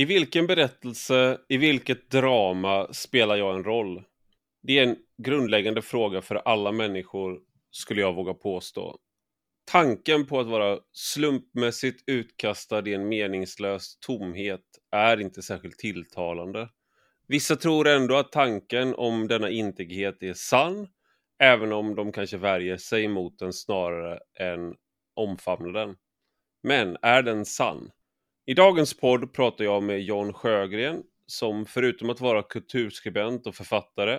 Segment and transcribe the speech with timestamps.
[0.00, 4.02] I vilken berättelse, i vilket drama spelar jag en roll?
[4.62, 8.98] Det är en grundläggande fråga för alla människor, skulle jag våga påstå.
[9.64, 16.68] Tanken på att vara slumpmässigt utkastad i en meningslös tomhet är inte särskilt tilltalande.
[17.28, 20.88] Vissa tror ändå att tanken om denna integritet är sann,
[21.38, 24.74] även om de kanske värjer sig mot den snarare än
[25.14, 25.96] omfamnar den.
[26.62, 27.90] Men är den sann?
[28.50, 34.14] I dagens podd pratar jag med John Sjögren som förutom att vara kulturskribent och författare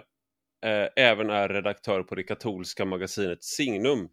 [0.66, 4.10] eh, även är redaktör på det katolska magasinet Signum.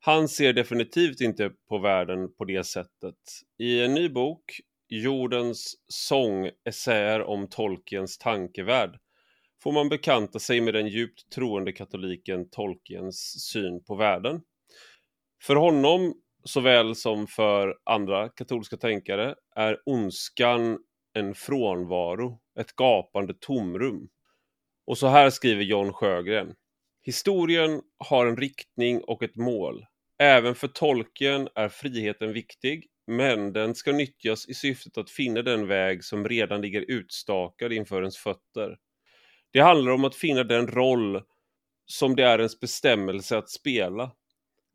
[0.00, 3.16] Han ser definitivt inte på världen på det sättet.
[3.58, 8.98] I en ny bok, Jordens sång, essäer om Tolkiens tankevärld,
[9.62, 14.40] får man bekanta sig med den djupt troende katoliken Tolkiens syn på världen.
[15.42, 16.14] För honom
[16.44, 20.78] såväl som för andra katolska tänkare är ondskan
[21.14, 24.08] en frånvaro, ett gapande tomrum.
[24.86, 26.54] Och så här skriver John Sjögren.
[27.04, 29.86] Historien har en riktning och ett mål.
[30.18, 35.66] Även för tolken är friheten viktig, men den ska nyttjas i syftet att finna den
[35.66, 38.76] väg som redan ligger utstakad inför ens fötter.
[39.52, 41.22] Det handlar om att finna den roll
[41.86, 44.10] som det är ens bestämmelse att spela.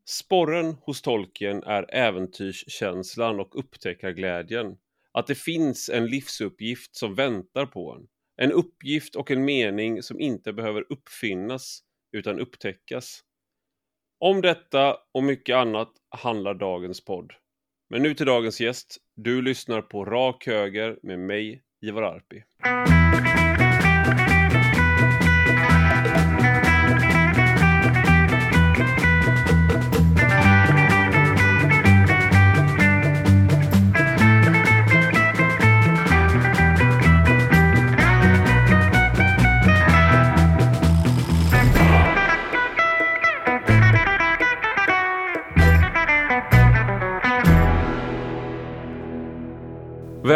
[0.10, 4.78] Sporren hos tolken är äventyrskänslan och upptäckarglädjen.
[5.12, 8.08] Att det finns en livsuppgift som väntar på en.
[8.42, 11.80] En uppgift och en mening som inte behöver uppfinnas
[12.12, 13.22] utan upptäckas.
[14.20, 17.34] Om detta och mycket annat handlar dagens podd.
[17.90, 18.98] Men nu till dagens gäst.
[19.16, 22.44] Du lyssnar på Rak Höger med mig, Ivar Arpi.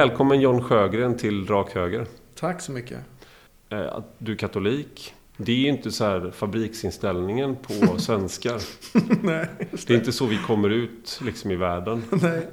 [0.01, 2.06] Välkommen John Sjögren till Rak Höger.
[2.35, 2.97] Tack så mycket.
[3.69, 5.13] Eh, Du är katolik.
[5.38, 8.62] Det är ju inte så här fabriksinställningen på svenskar.
[9.25, 9.45] Nej,
[9.88, 12.03] Det är inte så vi kommer ut liksom i världen.
[12.22, 12.47] Nej.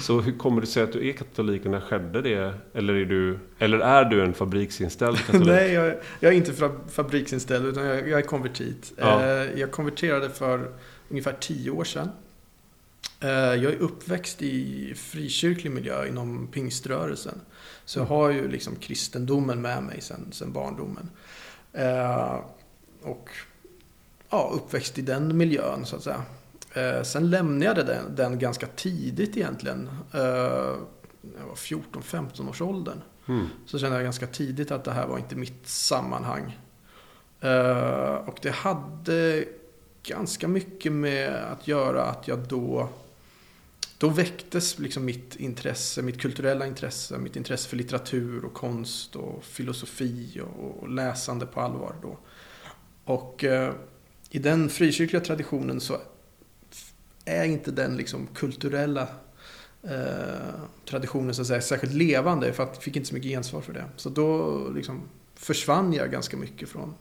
[0.00, 2.54] Så hur kommer det sig att du är katolik och när skedde det?
[2.74, 5.46] Eller är du, eller är du en fabriksinställd katolik?
[5.48, 8.92] Nej, jag, jag är inte fabriksinställd utan jag, jag är konvertit.
[8.96, 9.20] Ja.
[9.24, 10.68] Eh, Jag konverterade för
[11.08, 12.08] ungefär tio år sedan.
[13.20, 17.40] Eh, Jag är uppväxt i frikyrklig miljö inom pingströrelsen.
[17.84, 21.10] Så jag har ju liksom kristendomen med mig sedan, sedan barndomen.
[21.72, 22.40] Eh,
[23.02, 23.28] Och
[24.30, 26.22] ja, uppväxt i den miljön så att säga.
[26.74, 29.90] Eh, Sen lämnade jag den, den ganska tidigt egentligen.
[30.12, 33.00] Jag var 14-15 års åldern.
[33.28, 33.46] Mm.
[33.66, 36.58] Så kände jag ganska tidigt att det här var inte mitt sammanhang.
[38.26, 39.44] Och det hade
[40.02, 42.88] ganska mycket med att göra att jag då
[44.00, 49.44] då väcktes liksom mitt intresse, mitt kulturella intresse, mitt intresse för litteratur och konst och
[49.44, 52.18] filosofi och, och läsande på allvar då.
[53.04, 53.74] Och eh,
[54.30, 55.96] i den frikyrkliga traditionen så
[57.24, 59.08] är inte den liksom kulturella
[59.82, 63.60] eh, traditionen så att säga, särskilt levande för att jag fick inte så mycket gensvar
[63.60, 63.84] för det.
[63.96, 65.02] Så då liksom
[65.34, 66.94] försvann jag ganska mycket från,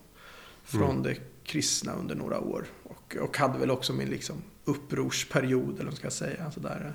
[0.63, 1.03] från Mm.
[1.03, 2.65] det kristna under några år.
[2.83, 4.35] Och, och hade väl också min liksom
[4.69, 6.51] upprorsperiod, eller vad ska säga.
[6.51, 6.93] Sådär,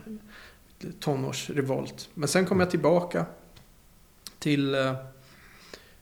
[1.01, 2.09] tonårsrevolt.
[2.15, 3.27] Men sen kom jag tillbaka
[4.39, 4.95] till, eh,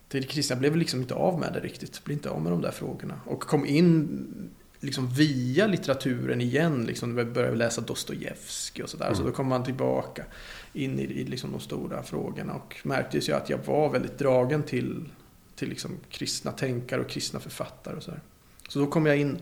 [0.09, 0.55] till kristna.
[0.55, 2.05] Jag blev liksom inte av med det riktigt.
[2.05, 3.21] Blev inte av med de där frågorna.
[3.27, 4.50] Och kom in
[4.81, 6.84] liksom via litteraturen igen.
[6.84, 9.15] Liksom, jag började läsa Dostojevskij och sådär.
[9.15, 9.27] Så Mm.
[9.27, 10.25] då kom man tillbaka
[10.72, 12.55] in i, i liksom de stora frågorna.
[12.55, 15.09] Och märkte ju att jag var väldigt dragen till,
[15.55, 17.97] till liksom kristna tänkare och kristna författare.
[17.97, 18.21] Och så, där.
[18.69, 19.38] så då kom jag in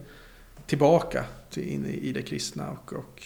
[0.67, 2.71] tillbaka till, in i, det kristna.
[2.71, 3.23] Och, och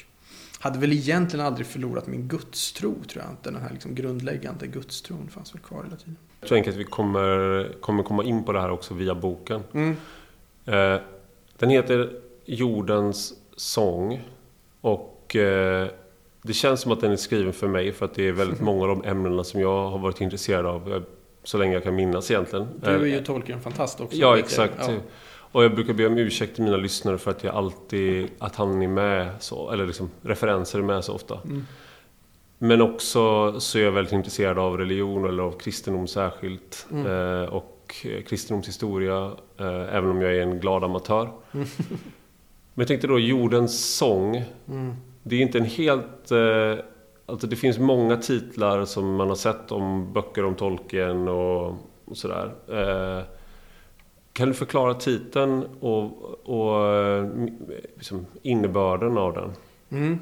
[0.58, 3.50] hade väl egentligen aldrig förlorat min gudstro, tror jag inte.
[3.50, 6.16] Den här liksom grundläggande gudstron fanns väl kvar hela tiden.
[6.40, 9.62] Jag tror enkelt att vi kommer, kommer komma in på det här också via boken.
[9.72, 9.96] Mm.
[10.64, 11.00] Eh,
[11.58, 14.22] den heter Jordens sång.
[14.80, 15.88] Och eh,
[16.42, 18.82] det känns som att den är skriven för mig för att det är väldigt många
[18.82, 21.02] av de ämnena som jag har varit intresserad av eh,
[21.44, 22.68] så länge jag kan minnas egentligen.
[22.80, 24.16] Du är ju Eh, Tolkien fantast också.
[24.16, 24.74] Ja, exakt.
[24.78, 24.92] Ja.
[25.54, 28.82] Och jag brukar be om ursäkt till mina lyssnare för att jag alltid, att han
[28.82, 31.38] är med så, eller liksom referenser är med så ofta.
[31.44, 31.66] Mm.
[32.58, 36.86] Men också så är jag väldigt intresserad av religion eller av kristendom särskilt.
[36.92, 37.06] Mm.
[37.06, 41.30] Eh, och kristendomshistoria, eh, även om jag är en glad amatör.
[41.52, 41.66] Mm.
[42.74, 44.44] Men jag tänkte då, jordens sång.
[44.68, 44.94] Mm.
[45.22, 46.84] Det är inte en helt eh,
[47.26, 51.66] alltså det finns många titlar som man har sett om böcker om Tolkien och,
[52.04, 52.54] och sådär.
[52.68, 53.24] Eh,
[54.34, 57.30] kan du förklara titeln och, och eh,
[57.96, 59.52] liksom innebörden av den?
[59.90, 60.18] Mm.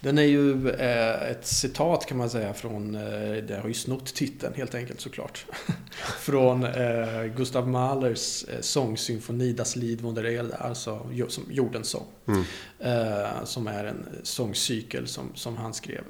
[0.00, 4.14] Den är ju eh, ett citat kan man säga från, eh, det har ju snott
[4.14, 5.46] titeln helt enkelt såklart.
[6.18, 6.66] från
[7.36, 11.06] Gustav Mahlers sångsymfoni Das Lied von der Erde, alltså
[11.48, 12.06] Jordens sång.
[12.26, 12.44] Mm.
[13.44, 16.04] Som är en sångcykel som, som han skrev.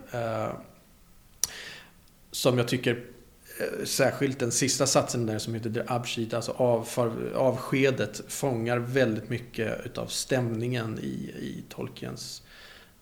[2.31, 3.12] Som jag tycker
[3.59, 9.29] Eh, särskilt den sista satsen där som heter Der Abschied, alltså avfar, avskedet, fångar väldigt
[9.29, 12.43] mycket utav stämningen i, i Tolkiens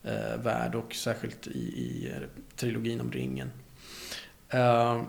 [0.03, 3.51] eh, värld och särskilt i, i eh, trilogin om ringen.
[4.49, 5.01] Eh,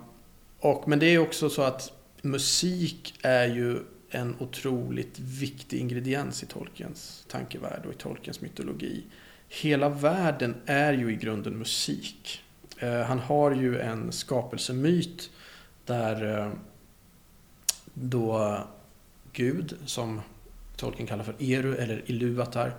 [0.59, 1.93] och, men det är också så att
[2.23, 3.79] musik är ju
[4.11, 9.05] en otroligt viktig ingrediens i Tolkiens tankevärld och i Tolkiens mytologi.
[9.49, 12.42] Hela världen är ju i grunden musik.
[12.83, 15.31] Eh, han har ju en skapelsemyt
[15.87, 16.53] där eh,
[17.95, 18.59] då
[19.33, 20.21] Gud, som
[20.77, 22.75] Tolkien kallar för Eru eller Iluvatar,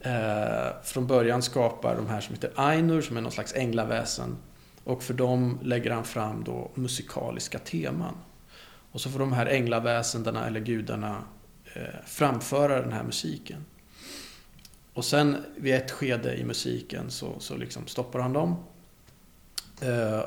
[0.00, 4.36] eh, från början skapar de här som heter Ainur, som är någon slags änglaväsen.
[4.84, 8.14] Och för dem lägger han fram då musikaliska teman.
[8.92, 11.22] Och så får de här änglaväsendena eller gudarna
[12.04, 13.64] framföra den här musiken.
[14.94, 18.56] Och sen vid ett skede i musiken så, så liksom stoppar han dem.
[19.80, 20.24] Eh,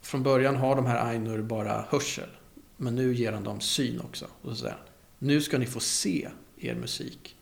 [0.00, 2.28] från början har de här Ainur bara hörsel.
[2.76, 4.26] Men nu ger han dem syn också.
[4.42, 4.82] Och så säger han,
[5.18, 6.28] nu ska ni få se
[6.58, 7.36] er musik.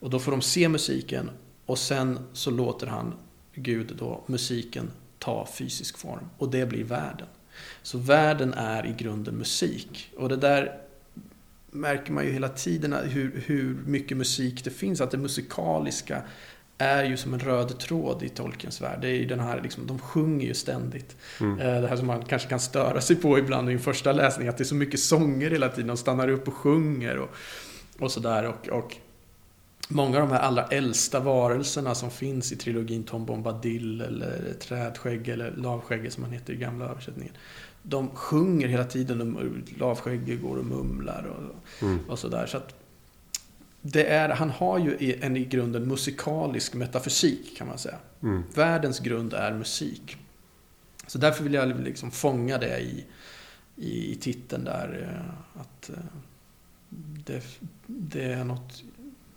[0.00, 1.30] Och då får de se musiken
[1.66, 3.14] och sen så låter han
[3.54, 6.30] Gud då musiken ta fysisk form.
[6.38, 7.26] Och det blir världen.
[7.82, 10.12] Så världen är i grunden musik.
[10.16, 10.80] Och det där
[11.70, 15.00] märker man ju hela tiden hur, hur mycket musik det finns.
[15.00, 16.22] Att det musikaliska
[16.78, 18.98] är ju som en röd tråd i Tolkiens värld.
[19.00, 21.16] Det är ju den här, liksom, de sjunger ju ständigt.
[21.40, 21.60] Mm.
[21.60, 24.48] Eh, det här som man kanske kan störa sig på ibland i en första läsning.
[24.48, 25.86] Att det är så mycket sånger hela tiden.
[25.86, 27.30] De stannar upp och sjunger och,
[27.98, 28.44] och sådär.
[28.44, 28.96] Och, och
[29.88, 35.28] många av de här allra äldsta varelserna som finns i trilogin Tom Bombadil eller Trädskägg
[35.28, 37.34] eller Lavskägge som han heter i gamla översättningen.
[37.82, 41.98] De sjunger hela tiden, Lavskägge går och mumlar och, mm.
[42.08, 42.46] och sådär.
[42.46, 42.83] Så att
[43.86, 47.98] det är, han har ju en i grunden musikalisk metafysik kan man säga.
[48.22, 48.42] Mm.
[48.54, 50.16] Världens grund är musik.
[51.06, 53.04] Så därför vill jag liksom fånga det i,
[53.76, 55.02] i, i titeln där.
[55.02, 55.96] Eh, att eh,
[57.24, 57.42] det,
[57.86, 58.82] det är något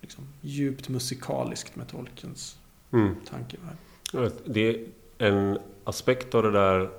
[0.02, 2.58] liksom, djupt musikaliskt med Tolkiens
[2.92, 3.16] mm.
[3.30, 4.32] tankevärld.
[4.46, 4.86] Det är
[5.18, 6.90] en aspekt av det där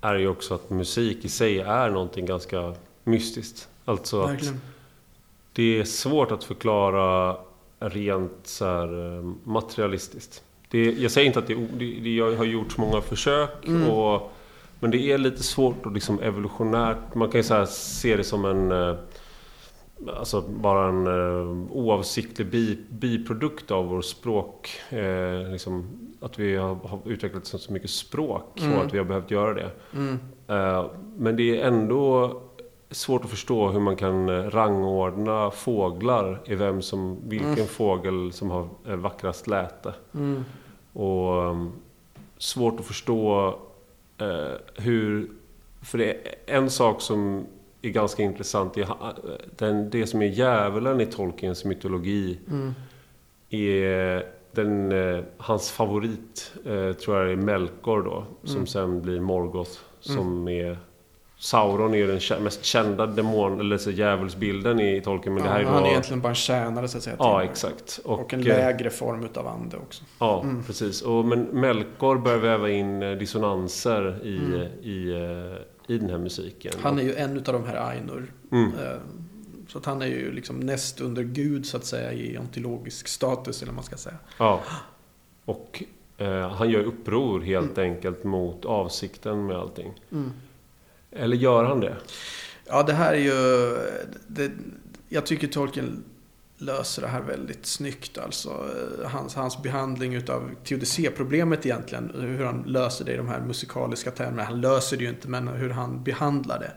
[0.00, 2.74] är ju också att musik i sig är någonting ganska
[3.04, 3.68] mystiskt.
[3.84, 4.54] Alltså Verkligen.
[4.54, 4.75] att
[5.56, 7.36] det är svårt att förklara
[7.78, 10.42] rent så här, eh, materialistiskt.
[10.68, 13.66] Det, jag säger inte att det, det, det har gjorts många försök.
[13.66, 13.90] Mm.
[13.90, 14.32] Och,
[14.80, 17.14] men det är lite svårt och liksom evolutionärt.
[17.14, 18.96] Man kan ju så se det som en eh,
[20.16, 24.70] Alltså bara en uh, oavsiktlig bi, biprodukt av vår språk.
[24.90, 28.74] Eh, liksom, att vi har, har utvecklat så mycket språk mm.
[28.74, 29.70] och att vi har behövt göra det.
[29.94, 30.18] Mm.
[30.48, 30.86] Eh,
[31.16, 32.30] men det är ändå
[32.90, 37.66] svårt att förstå hur man kan eh, rangordna fåglar i vem som, vilken mm.
[37.66, 39.94] fågel som har eh, vackrast läte.
[40.14, 40.44] Mm.
[40.92, 41.72] Och um,
[42.38, 43.48] svårt att förstå
[44.22, 45.30] uh, hur...
[45.82, 47.46] För det är en sak som
[47.82, 48.76] är ganska intressant.
[49.56, 52.74] Den, det som är djävulen i Tolkiens mytologi mm.
[53.50, 58.24] är den, eh, hans favorit, eh, tror jag är Melkor då.
[58.42, 58.66] Som mm.
[58.66, 59.78] sen blir Morgoth.
[60.00, 60.48] Som mm.
[60.48, 60.78] är
[61.38, 65.34] Sauron är ju den mest kända demon, eller så djävulsbilden i Tolkien.
[65.34, 65.86] Men ja, det här är han då...
[65.86, 67.16] är egentligen bara en tjänare så att säga.
[67.18, 68.00] Ja, exakt.
[68.04, 70.04] Och, och en lägre form utav ande också.
[70.18, 70.62] Ja, mm.
[70.62, 71.02] precis.
[71.02, 74.60] Och, men Melkor börjar väva in eh, dissonanser i, mm.
[74.82, 75.12] i
[75.86, 76.72] i den här musiken.
[76.80, 78.32] Han är ju en av de här Ainur.
[78.52, 78.72] Mm.
[78.74, 78.98] Eh,
[79.68, 83.62] så att han är ju liksom näst under Gud så att säga i ontologisk status
[83.62, 84.16] eller vad man ska säga.
[84.38, 84.62] Ja.
[85.44, 85.82] Och
[86.18, 87.92] eh, han gör uppror helt mm.
[87.92, 89.92] enkelt mot avsikten med allting.
[91.18, 91.96] Eller gör han det?
[92.64, 93.76] Ja, det här är ju...
[94.26, 94.50] Det,
[95.08, 96.04] jag tycker Tolkien
[96.58, 98.18] löser det här väldigt snyggt.
[98.18, 102.12] Alltså, eh, hans, hans behandling utav teodicéproblemet egentligen.
[102.14, 104.44] Hur han löser det i de här musikaliska termerna.
[104.44, 106.72] Han löser det ju inte, men hur han behandlar det.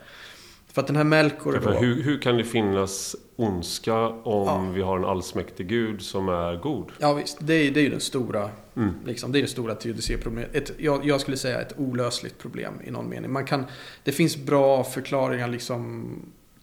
[0.80, 1.62] För att den här Melkor...
[1.64, 1.72] Då...
[1.72, 4.72] Hur, hur, kan det finnas ondska om ja.
[4.74, 6.92] vi har en allsmäktig gud som är god?
[7.00, 8.94] Ja visst, det är, det är ju den stora, mm.
[9.06, 10.72] liksom, det är det stora teodicé-problemet.
[10.78, 13.32] Jag, jag, skulle säga ett olösligt problem i någon mening.
[13.32, 13.66] Man kan,
[14.04, 16.12] det finns bra förklaringar liksom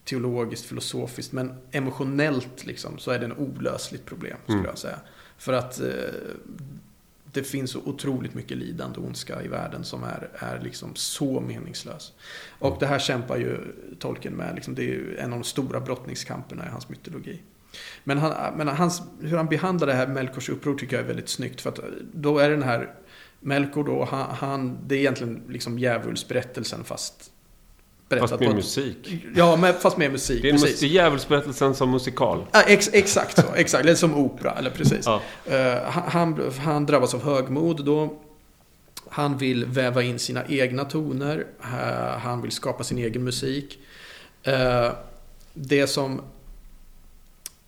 [0.05, 4.69] teologiskt, filosofiskt, men emotionellt liksom, så är det en olösligt problem, skulle mm.
[4.69, 4.99] jag säga.
[5.39, 5.87] För att eh,
[7.37, 11.41] det finns så otroligt mycket lidande och ondska i världen som är, är liksom så
[11.41, 12.13] meningslös.
[12.59, 12.79] Och Mm.
[12.81, 13.59] det här kämpar ju
[13.99, 14.55] Tolkien med.
[14.55, 17.43] Liksom, det är en av de stora brottningskamperna i hans mytologi.
[18.05, 21.29] Men, han, men hans, hur han behandlar det här Melkors uppror tycker jag är väldigt
[21.29, 21.61] snyggt.
[21.61, 21.81] För att
[22.15, 22.95] då är den här
[23.41, 27.33] Melkor då, han, han, det är egentligen liksom djävulsberättelsen fast
[28.09, 29.25] berättat Fast på med ett- musik.
[29.35, 30.43] Ja, men, fast med musik.
[30.43, 30.81] Det är, precis.
[30.81, 32.47] det är djävulsberättelsen som musikal.
[32.53, 33.85] Ja, ex, exakt så, exakt.
[33.85, 35.07] Eller som opera, eller precis.
[35.07, 35.21] Ja.
[35.47, 38.19] Eh, han, han drabbas av högmod då.
[39.09, 41.47] Han vill väva in sina egna toner.
[41.63, 43.79] Eh, han vill skapa sin egen musik.
[44.43, 44.89] Eh,
[45.55, 46.21] det som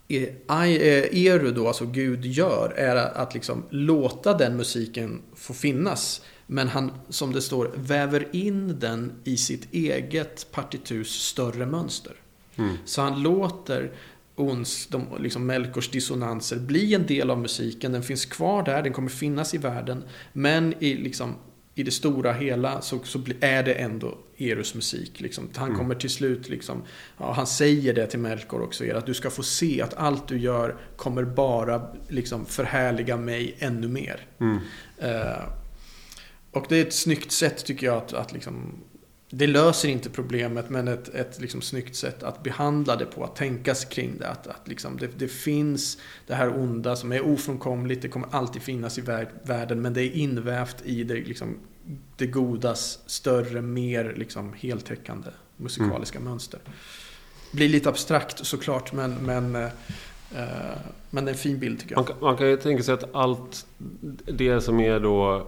[0.09, 6.23] Eru då, alltså Gud, gör är att liksom låta den musiken få finnas.
[6.51, 12.13] Men han, som det står, väver in den i sitt eget partiturs större mönster.
[12.57, 12.77] Mm.
[12.85, 13.93] Så han låter
[14.37, 17.93] ons, de, liksom Melkors dissonanser bli en del av musiken.
[17.93, 20.05] Den finns kvar där, den kommer finnas i världen.
[20.33, 21.35] Men i, liksom,
[21.75, 25.21] i det stora hela så, så är det ändå Erus musik.
[25.21, 25.49] Liksom.
[25.57, 25.79] Han Mm.
[25.79, 26.83] kommer till slut, liksom,
[27.19, 30.39] ja, han säger det till Melkor också, att du ska få se att allt du
[30.39, 34.27] gör kommer bara liksom, förhärliga mig ännu mer.
[34.41, 34.59] Mm.
[34.99, 35.43] Eh,
[36.53, 38.75] och det är ett snyggt sätt tycker jag att, att liksom,
[39.31, 43.37] det löser inte problemet men ett, ett liksom snyggt sätt att behandla det på, att
[43.37, 44.29] tänka sig kring det.
[44.29, 48.63] Att, att liksom det, det finns det här onda som är ofrånkomligt, det kommer alltid
[48.63, 51.57] finnas i vär, världen men det är invävt i det, liksom,
[52.17, 56.61] det godas större, mer liksom, heltäckande musikaliska mönster.
[57.53, 59.65] Blir lite abstrakt såklart men, men, eh,
[60.37, 60.79] eh,
[61.11, 61.99] men det är en fin bild tycker jag.
[61.99, 63.67] Man, kan- man kan ju tänka sig att allt
[64.25, 65.47] det som är då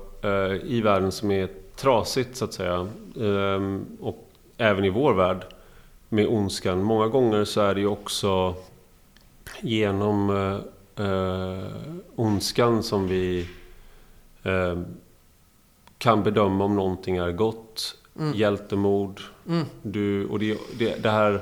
[0.64, 2.88] i världen som är trasigt så att säga.
[3.20, 5.44] ehm, och även i vår värld
[6.08, 6.82] med ondskan.
[6.82, 8.54] Många gånger så är det ju också
[9.60, 11.64] genom eh, eh,
[12.16, 13.48] ondskan som vi
[14.42, 14.80] eh,
[15.98, 17.96] kan bedöma om någonting är gott.
[18.18, 18.34] Mm.
[18.34, 19.20] Hjältemod.
[19.48, 19.64] Mm.
[19.82, 21.40] Du, och det, det, det här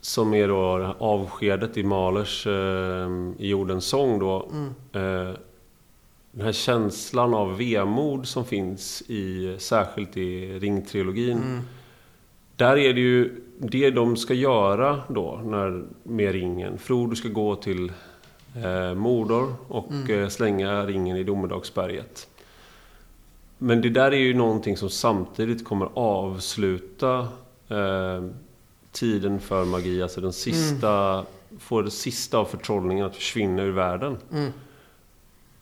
[0.00, 4.50] som är då avskedet i Mahlers eh, i Jordens sång då.
[4.52, 4.74] Mm.
[4.92, 5.34] Eh,
[6.34, 11.38] den här känslan av vemod som finns i, särskilt i Ringtrilogin.
[11.38, 11.60] Mm.
[12.56, 16.78] Där är det ju det de ska göra då när, med ringen.
[16.78, 17.92] Frodo ska gå till
[18.64, 20.22] eh, Mordor och Mm.
[20.22, 22.28] eh, slänga ringen i Domedagsberget.
[23.58, 27.28] Men det där är ju någonting som samtidigt kommer avsluta
[27.68, 28.24] eh,
[28.92, 30.02] tiden för magi.
[30.02, 31.24] Alltså den sista,
[31.58, 34.16] får det sista av förtrollningen att försvinna ur världen.
[34.32, 34.52] Mm.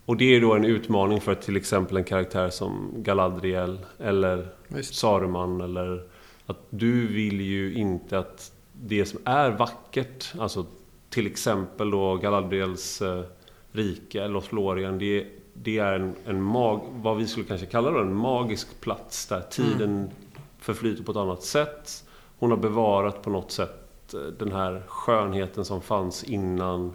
[0.04, 4.94] Och det är då en utmaning för till exempel en karaktär som Galadriel eller Visst.
[4.94, 6.04] Saruman eller
[6.46, 10.66] att du vill ju inte att det som är vackert, alltså
[11.10, 13.24] till exempel då Galadriels eh,
[13.72, 18.14] rike, Lothlorien, det, det är en, en mag, vad vi skulle kanske kalla då en
[18.14, 20.10] magisk plats där tiden
[20.58, 22.04] förflyter på ett annat sätt.
[22.38, 26.92] Hon har bevarat på något sätt eh, den här skönheten som fanns innan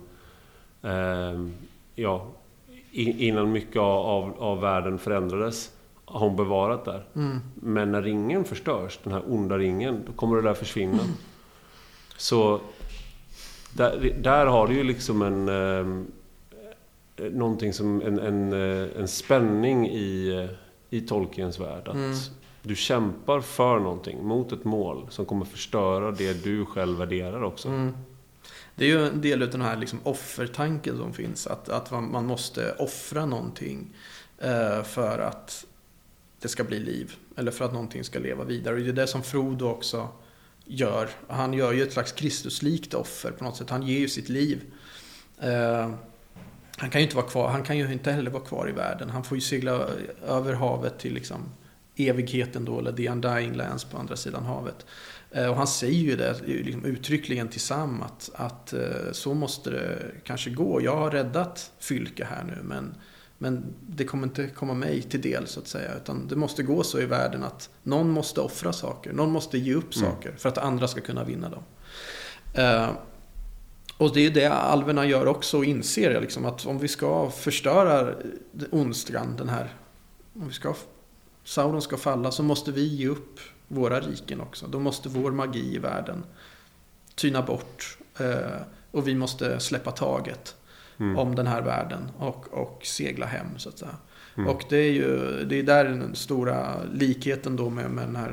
[0.82, 1.48] eh,
[1.96, 2.28] ja,
[2.98, 5.72] innan mycket av, av, av världen förändrades
[6.06, 7.06] har hon bevarat där.
[7.16, 7.40] Mm.
[7.56, 11.00] Men när ringen förstörs, den här onda ringen, då kommer det där försvinna.
[12.18, 12.60] Så
[13.74, 15.50] där, där har du ju liksom en...
[15.50, 16.06] Eh,
[17.32, 20.48] någonting som en, en, eh, en spänning i,
[20.90, 21.88] i Tolkiens värld.
[21.88, 22.14] Att Mm.
[22.62, 27.68] du kämpar för någonting, mot ett mål som kommer förstöra det du själv värderar också.
[27.68, 27.94] Mm.
[28.78, 31.48] Det är ju en del av den här liksom offertanken som finns.
[31.48, 33.96] Att, att man, man måste offra någonting
[34.38, 35.66] eh, för att
[36.40, 37.16] det ska bli liv.
[37.38, 38.76] Eller för att någonting ska leva vidare.
[38.76, 40.10] Och det är det som Frodo också
[40.66, 41.10] gör.
[41.28, 43.70] Han gör ju ett slags Kristuslikt offer på något sätt.
[43.70, 44.62] Han ger ju sitt liv.
[45.40, 45.92] Eh,
[46.78, 47.50] han kan ju inte vara kvar.
[47.50, 49.10] Han kan ju inte heller vara kvar i världen.
[49.10, 49.88] Han får ju segla
[50.28, 51.50] över havet till liksom
[51.96, 54.86] evigheten då, eller the undying lands på andra sidan havet.
[55.32, 58.80] Eh, Och han säger ju det liksom uttryckligen till Sam att, att eh,
[59.12, 60.82] så måste det kanske gå.
[60.82, 62.96] Jag har räddat Fylke här nu men,
[63.38, 65.92] men det kommer inte komma mig till del så att säga.
[65.96, 69.14] Utan det måste gå så i världen att någon måste offra saker.
[69.14, 70.10] Någon måste ge upp Mm.
[70.12, 71.64] saker för att andra ska kunna vinna dem.
[72.54, 72.90] Eh,
[73.98, 78.14] och det är det alverna gör också och inser liksom att om vi ska förstöra
[78.72, 79.74] ondskan, den här,
[80.36, 80.74] om vi ska,
[81.44, 84.68] Sauron ska falla så måste vi ge upp våra riken också.
[84.68, 86.24] Då måste vår magi i världen
[87.16, 90.56] tyna bort eh, och vi måste släppa taget
[91.00, 91.18] Mm.
[91.18, 93.96] om den här världen och, och segla hem så att säga.
[94.38, 94.50] Mm.
[94.50, 98.32] Och det är ju det är där den stora likheten då med, med den här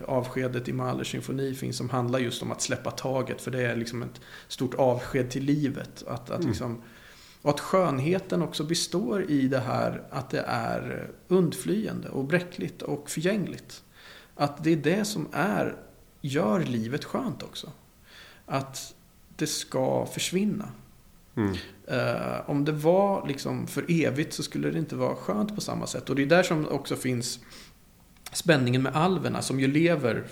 [0.00, 3.62] eh, avskedet i Mahlers symfoni finns som handlar just om att släppa taget för det
[3.62, 6.04] är liksom ett stort avsked till livet.
[6.06, 6.48] Att, att Mm.
[6.48, 6.82] liksom
[7.42, 13.10] Och att skönheten också består i det här att det är undflyende och bräckligt och
[13.10, 13.82] förgängligt.
[14.34, 15.76] Att det är det som är,
[16.20, 17.72] gör livet skönt också.
[18.46, 18.94] Att
[19.36, 20.68] det ska försvinna.
[21.36, 21.52] Mm.
[21.92, 25.86] Uh, om det var liksom för evigt så skulle det inte vara skönt på samma
[25.86, 26.10] sätt.
[26.10, 27.38] Och det är där som också finns
[28.32, 30.24] spänningen med alverna som ju lever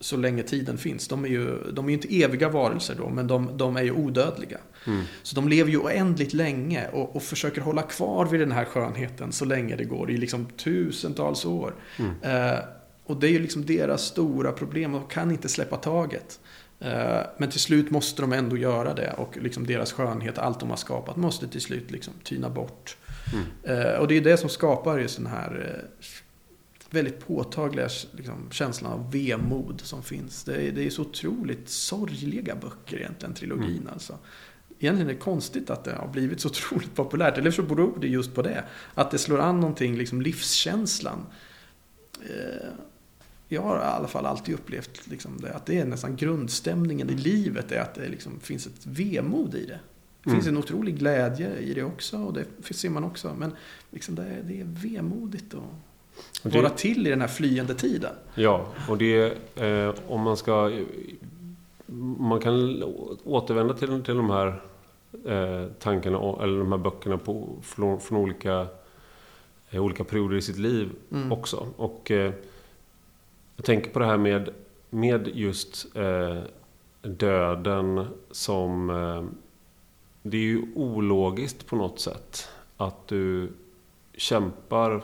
[0.00, 1.08] så länge tiden finns.
[1.08, 4.58] De är ju, de är inte eviga varelser då, men de, de är ju odödliga.
[4.86, 5.04] Mm.
[5.22, 9.32] Så de lever ju oändligt länge och, och, försöker hålla kvar vid den här skönheten
[9.32, 11.74] så länge det går, i liksom tusentals år.
[11.96, 12.10] Mm.
[12.10, 12.58] Uh,
[13.06, 16.40] och det är ju liksom deras stora problem, de kan inte släppa taget.
[16.82, 20.70] Uh, men till slut måste de ändå göra det och liksom deras skönhet, allt de
[20.70, 22.96] har skapat, måste till slut liksom tyna bort.
[23.32, 23.78] Mm.
[23.78, 25.84] Uh, och det är det som skapar just den här
[26.90, 30.44] väldigt påtagliga liksom, känslan av vemod som finns.
[30.44, 33.88] Det är, det är så otroligt sorgliga böcker egentligen, trilogin mm.
[33.92, 34.18] alltså.
[34.78, 37.38] Egentligen är det konstigt att det har blivit så otroligt populärt.
[37.38, 38.64] Eller så beror det just på det.
[38.94, 41.26] Att det slår an någonting, liksom livskänslan.
[43.48, 47.14] Jag har i alla fall alltid upplevt liksom det, att det är nästan grundstämningen i
[47.14, 47.72] livet.
[47.72, 49.78] Är att det liksom finns ett vemod i det.
[50.22, 50.56] Det finns mm.
[50.56, 52.18] en otrolig glädje i det också.
[52.18, 53.34] Och det ser man också.
[53.38, 53.52] Men
[53.90, 55.54] liksom det, är, det är vemodigt.
[56.42, 58.12] Det, vara till i den här flyende tiden.
[58.34, 60.80] Ja, och det eh, om man ska...
[62.18, 62.82] Man kan
[63.24, 64.62] återvända till, till de här
[65.26, 68.66] eh, tankarna, eller de här böckerna på, från, från olika,
[69.70, 71.32] eh, olika perioder i sitt liv mm.
[71.32, 71.66] också.
[71.76, 72.32] Och eh,
[73.56, 74.48] jag tänker på det här med,
[74.90, 76.38] med just eh,
[77.02, 78.90] döden som...
[78.90, 79.24] Eh,
[80.22, 83.52] det är ju ologiskt på något sätt att du
[84.16, 85.02] kämpar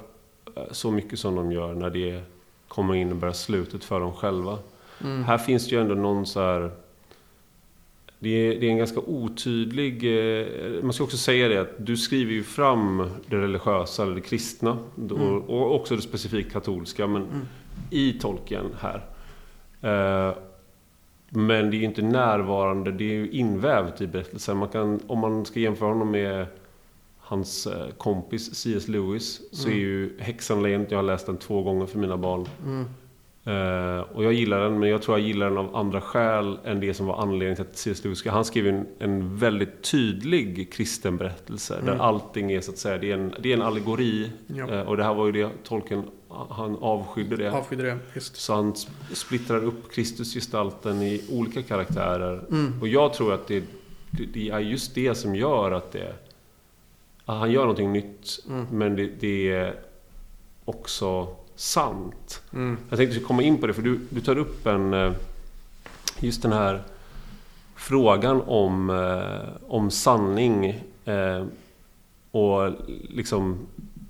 [0.57, 2.23] Eh, så mycket som de gör när det
[2.69, 4.59] kommer in och börjar slutet för dem själva.
[5.01, 5.25] Mm.
[5.25, 6.71] Här finns det ju ändå någon så här...
[8.19, 10.05] Det är, det är en ganska otydlig...
[10.05, 14.21] Eh, man ska också säga det att du skriver ju fram det religiösa eller det
[14.21, 14.79] kristna.
[14.99, 15.23] Mm.
[15.23, 17.07] Och, och, också det specifikt katolska.
[17.07, 17.41] Men mm.
[17.91, 19.05] I tolken här.
[19.81, 20.35] Eh,
[21.29, 24.57] men det är ju inte närvarande, det är ju invävt i berättelsen.
[24.57, 26.47] Man kan, om man ska jämföra honom med
[27.19, 28.89] hans eh, kompis C.S.
[28.89, 29.79] Lewis så mm.
[29.79, 32.47] är ju Häxan Lejonet, jag har läst den två gånger för mina barn.
[32.65, 32.85] Mm.
[33.47, 36.81] Uh, och jag gillar den, men jag tror jag gillar den av andra skäl än
[36.81, 38.05] det som var anledningen till att C.S.
[38.05, 41.75] Lewis Han skrev en, en väldigt tydlig kristen berättelse.
[41.75, 41.87] Mm.
[41.87, 44.31] Där allting är så att säga, det är en, det är en allegori.
[44.47, 44.67] Ja.
[44.67, 46.03] Uh, och det här var ju det tolken,
[46.51, 47.53] han avskydde det.
[47.53, 48.37] Avskydde det just.
[48.37, 48.75] Så han
[49.13, 52.45] splittrar upp Kristusgestalten i olika karaktärer.
[52.51, 52.81] Mm.
[52.81, 53.65] Och jag tror att det,
[54.11, 56.15] det, det, är just det som gör att det
[57.25, 58.67] han gör någonting nytt, mm.
[58.71, 59.75] men det, det, är
[60.65, 62.43] också sant.
[62.53, 62.79] Mm.
[62.89, 64.95] Jag tänkte komma in på det, för du, du tar upp en...
[64.95, 65.13] Eh,
[66.21, 66.83] just den här
[67.77, 71.45] frågan om, eh, om sanning eh,
[72.31, 72.71] och
[73.09, 73.59] liksom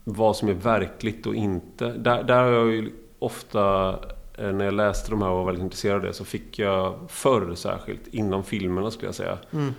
[0.04, 1.92] vad som är verkligt och inte.
[1.92, 3.94] Där, där har jag ju ofta,
[4.38, 7.54] när jag läste de här och var väldigt intresserad av det, så fick jag förr
[7.54, 9.74] särskilt, inom filmerna skulle jag säga, mm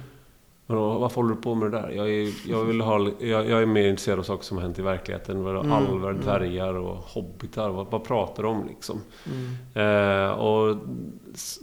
[0.68, 1.90] men varför håller du på med det där?
[1.90, 4.80] Jag är, jag vill ha, jag, jag är mer intresserad av saker som har hänt
[4.80, 5.38] i verkligheten.
[5.38, 6.22] Mm, alvar, mm.
[6.22, 7.70] dvärgar och hobbitar.
[7.70, 9.02] Vad, vad pratar de om liksom?
[9.26, 10.26] Mm.
[10.26, 10.78] Eh, och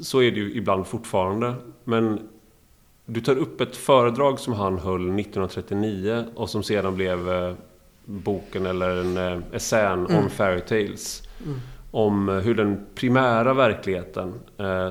[0.02, 1.54] så är det ju ibland fortfarande.
[1.84, 2.28] Men
[3.06, 7.54] du tar upp ett föredrag som han höll 1939 och som sedan blev eh,
[8.04, 10.24] boken eller en eh, essän mm.
[10.24, 11.22] om fairy tales.
[11.46, 11.60] Mm.
[11.90, 14.86] Om hur den primära verkligheten eh,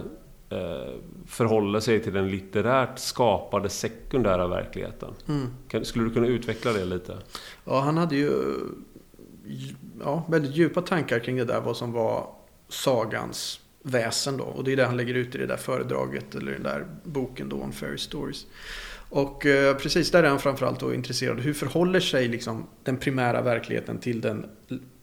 [0.49, 0.93] eh,
[1.29, 5.13] förhåller sig till den litterärt skapade sekundära verkligheten.
[5.27, 5.85] Mm.
[5.85, 7.17] skulle du kunna utveckla det lite?
[7.65, 8.31] Ja, han hade ju
[10.03, 12.29] ja, väldigt djupa tankar kring det där, vad som var
[12.69, 14.43] sagans väsen då.
[14.43, 17.49] Och det är det han lägger ut i det där föredraget, eller den där boken
[17.49, 18.45] då om Fairy Stories.
[19.09, 21.39] Och eh, precis där är han framförallt då intresserad.
[21.39, 24.45] Hur förhåller sig liksom den primära verkligheten till den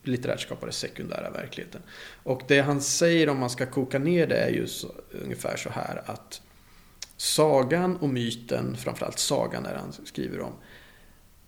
[0.06, 1.82] litterärt skapade sekundära verkligheten.
[2.22, 5.70] Och det han säger om man ska koka ner det är ju så, ungefär så
[5.70, 6.40] här att
[7.16, 10.52] sagan och myten, framförallt sagan där han skriver om,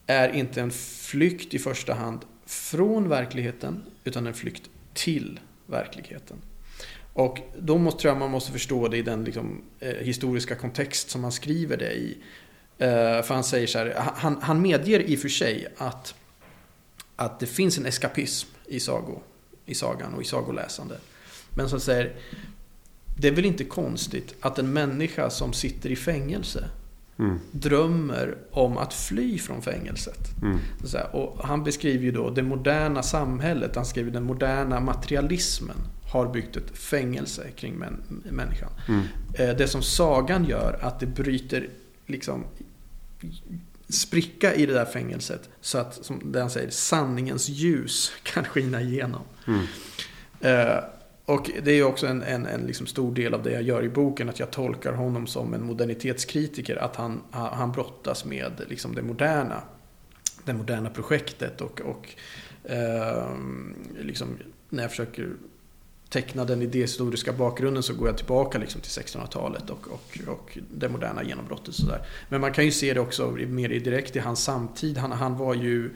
[0.07, 6.37] är inte en flykt i första hand från verkligheten, utan en flykt till verkligheten.
[7.13, 11.11] Och då måste, tror jag man måste förstå det i den liksom, eh, historiska kontext
[11.11, 12.19] som han skriver det i.
[12.79, 16.15] Eh, för han säger så här, han, han medger i och för sig att
[17.19, 19.21] att det finns en eskapism i, sago,
[19.67, 20.99] i sagan och i sagoläsande.
[21.55, 22.15] Men som säger,
[23.17, 26.69] det är väl inte konstigt att en människa som sitter i fängelse
[27.19, 27.39] mm.
[27.51, 30.43] drömmer om att fly från fängelset.
[30.43, 30.59] Mm.
[31.13, 35.77] Och han beskriver ju då det moderna samhället, han skriver den moderna materialismen
[36.13, 38.71] har byggt ett fängelse kring män, människan.
[38.89, 39.03] Mm.
[39.35, 41.69] Eh, det som sagan gör, att det bryter
[42.07, 42.45] liksom
[43.89, 45.49] spricka i det där fängelset.
[45.61, 49.23] Så att, som han säger, sanningens ljus kan skina igenom.
[49.47, 49.67] Mm.
[50.41, 50.85] Eh,
[51.25, 53.89] och det är också en, en, en liksom stor del av det jag gör i
[53.89, 56.77] boken, att jag tolkar honom som en modernitetskritiker.
[56.77, 59.63] Att han, han brottas med liksom det moderna.
[60.45, 62.15] Det moderna projektet och, och
[62.71, 63.29] eh,
[64.01, 64.37] liksom,
[64.69, 65.33] när jag försöker
[66.09, 70.89] teckna den idéhistoriska bakgrunden så går jag tillbaka liksom till 1600-talet och, och, och det
[70.89, 71.75] moderna genombrottet.
[71.75, 72.07] Sådär.
[72.29, 74.99] Men man kan ju se det också mer direkt i hans samtid.
[74.99, 75.91] Han, han var ju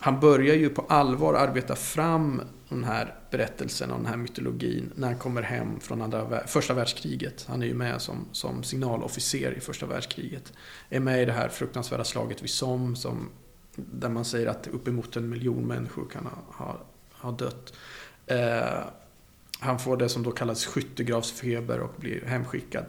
[0.00, 5.08] han börjar ju på allvar arbeta fram den här berättelsen och den här mytologin när
[5.08, 7.44] han kommer hem från andra, första världskriget.
[7.48, 10.52] Han är ju med som, som signalofficer i första världskriget.
[10.88, 13.28] Är med i det här fruktansvärda slaget vid Somme som,
[13.76, 16.80] där man säger att uppemot en miljon människor kan ha, ha,
[17.12, 17.72] ha dött.
[18.26, 18.80] Eh,
[19.58, 22.84] han får det som då kallas skyttegravsfeber och blir hemskickad.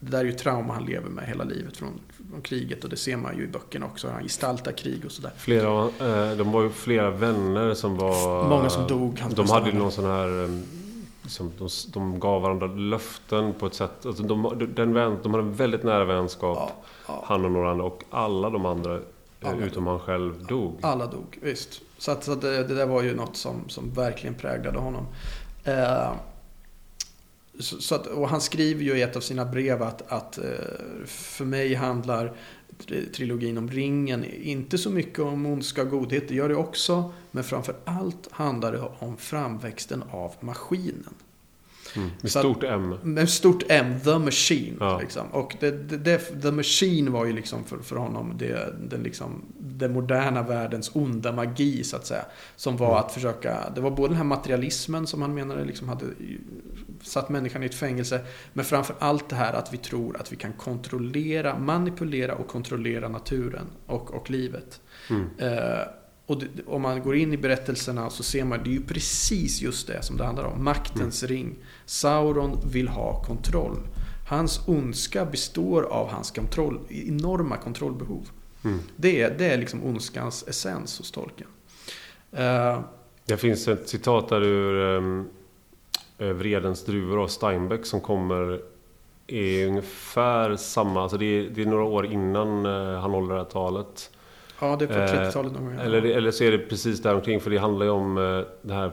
[0.00, 2.96] Det där är ju trauma han lever med hela livet från, från kriget och det
[2.96, 4.08] ser man ju i böckerna också.
[4.08, 5.32] Han gestaltar krig och sådär.
[5.36, 8.48] Flera, eh, de var ju flera vänner som var...
[8.48, 9.22] Många som dog.
[9.34, 10.60] De hade ju någon sån här...
[11.22, 14.06] Liksom, de, de gav varandra löften på ett sätt.
[14.06, 16.58] Alltså de, den vän, de hade en väldigt nära vänskap.
[16.58, 16.72] Ja,
[17.08, 17.24] ja.
[17.26, 17.84] Han och några andra.
[17.84, 19.00] Och alla de andra, eh,
[19.42, 20.78] alla utom han själv, dog.
[20.80, 21.80] Alla dog, visst.
[21.98, 25.06] Så, att, så det, det, där var ju något som, som verkligen präglade honom.
[25.64, 26.12] Eh,
[27.58, 30.44] så att, och han skriver ju i ett av sina brev att, att eh,
[31.06, 32.32] för mig handlar
[33.14, 37.12] trilogin om ringen inte så mycket om ondska och godhet, det gör det också.
[37.30, 41.14] Men framför allt handlar det om framväxten av maskinen.
[41.96, 42.94] Mm, med stort M.
[43.02, 44.76] Med stort M, The Machine.
[44.80, 45.00] Ja.
[45.00, 45.26] Liksom.
[45.26, 45.70] Och det,
[46.04, 50.90] det, The Machine var ju liksom för, för honom det, den, liksom, den moderna världens
[50.94, 52.24] onda magi så att säga.
[52.56, 52.98] Som var mm.
[52.98, 56.06] att försöka, det var både den här materialismen som han menade liksom hade
[57.02, 58.20] satt människan i ett fängelse.
[58.52, 63.08] Men framför allt det här att vi tror att vi kan kontrollera, manipulera och kontrollera
[63.08, 64.80] naturen och, och livet.
[65.10, 65.28] Mm.
[65.38, 65.78] Eh,
[66.26, 69.86] och om man går in i berättelserna så ser man, det är ju precis just
[69.86, 70.64] det som det handlar om.
[70.64, 71.36] Maktens mm.
[71.36, 71.54] ring.
[71.86, 73.78] Sauron vill ha kontroll.
[74.28, 78.28] Hans ondska består av hans kontroll, enorma kontrollbehov.
[78.64, 78.78] Mm.
[78.96, 81.46] Det, är, det är liksom ondskans essens hos tolken.
[82.38, 82.80] Uh,
[83.24, 85.28] det finns ett citat där ur um,
[86.18, 88.60] Vredens druvor av Steinbeck som kommer
[89.26, 93.40] i ungefär samma, alltså det är, det är några år innan uh, han håller det
[93.40, 94.10] här talet.
[94.60, 95.74] Ja, det är på 30-talet någon gång.
[95.80, 98.74] Eller, eller så är det precis där omkring för det handlar ju om uh, det
[98.74, 98.90] här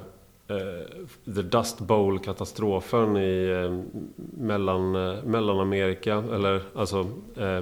[1.26, 3.70] The Dust Bowl-katastrofen i
[4.38, 4.92] mellan,
[5.26, 6.16] Mellanamerika.
[6.16, 7.62] Eller alltså eh,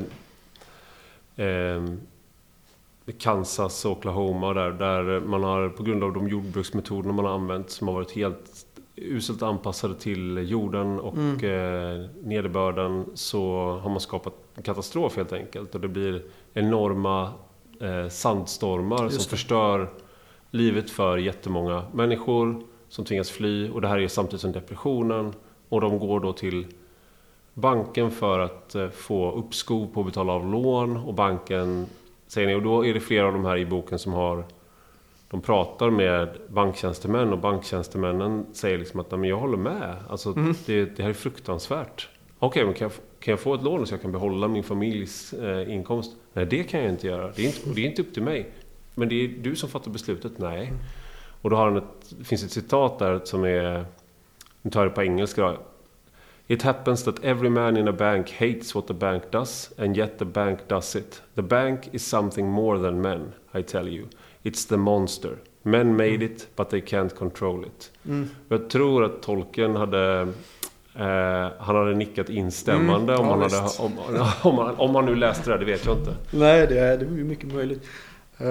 [3.18, 7.70] Kansas och Oklahoma där, där man har på grund av de jordbruksmetoderna man har använt
[7.70, 11.36] som har varit helt uselt anpassade till jorden och mm.
[11.36, 15.76] eh, nederbörden så har man skapat en katastrof helt enkelt.
[15.76, 17.34] Och det blir enorma
[17.80, 19.30] eh, sandstormar Just som det.
[19.30, 19.89] förstör
[20.52, 23.70] livet för jättemånga människor som tvingas fly.
[23.70, 25.34] Och det här är samtidigt som depressionen.
[25.70, 26.68] Och de går då till
[27.54, 31.86] banken för att eh, få uppskov på att betala av lån och banken
[32.28, 34.46] säger ni, och då är det flera av de här i boken som har
[35.30, 39.96] de pratar med banktjänstemän och banktjänstemännen säger liksom att jag håller med.
[40.10, 40.56] Alltså, mm.
[40.65, 42.10] det, det, här är fruktansvärt.
[42.39, 44.63] Okej, okay, men kan jag, kan jag få ett lån så jag kan behålla min
[44.63, 46.15] familjs eh, inkomst?
[46.34, 47.32] Nej, det kan jag inte göra.
[47.36, 48.50] Det är inte, det är inte upp till mig.
[48.96, 50.32] Men det är du som fattar beslutet.
[50.38, 50.68] Nej.
[50.68, 50.80] Mm.
[51.42, 53.86] Och då har han ett, finns ett citat där som är,
[54.62, 55.58] nu tar jag det på engelska
[56.52, 60.18] It happens that every man in a bank hates what the bank does, and yet
[60.18, 61.22] the bank does it.
[61.36, 64.08] The bank is something more than men, I tell you.
[64.44, 65.38] It's the monster.
[65.63, 67.92] Men made it, but they can't control it.
[68.06, 68.30] Mm.
[68.48, 70.28] Jag tror att tolken hade
[70.95, 73.99] Eh, han hade nickat instämmande mm, om, han hade, om,
[74.41, 76.15] om, han, om han nu läste det, det vet jag inte.
[76.32, 77.84] Nej, det är, det är mycket möjligt.
[78.41, 78.47] Uh,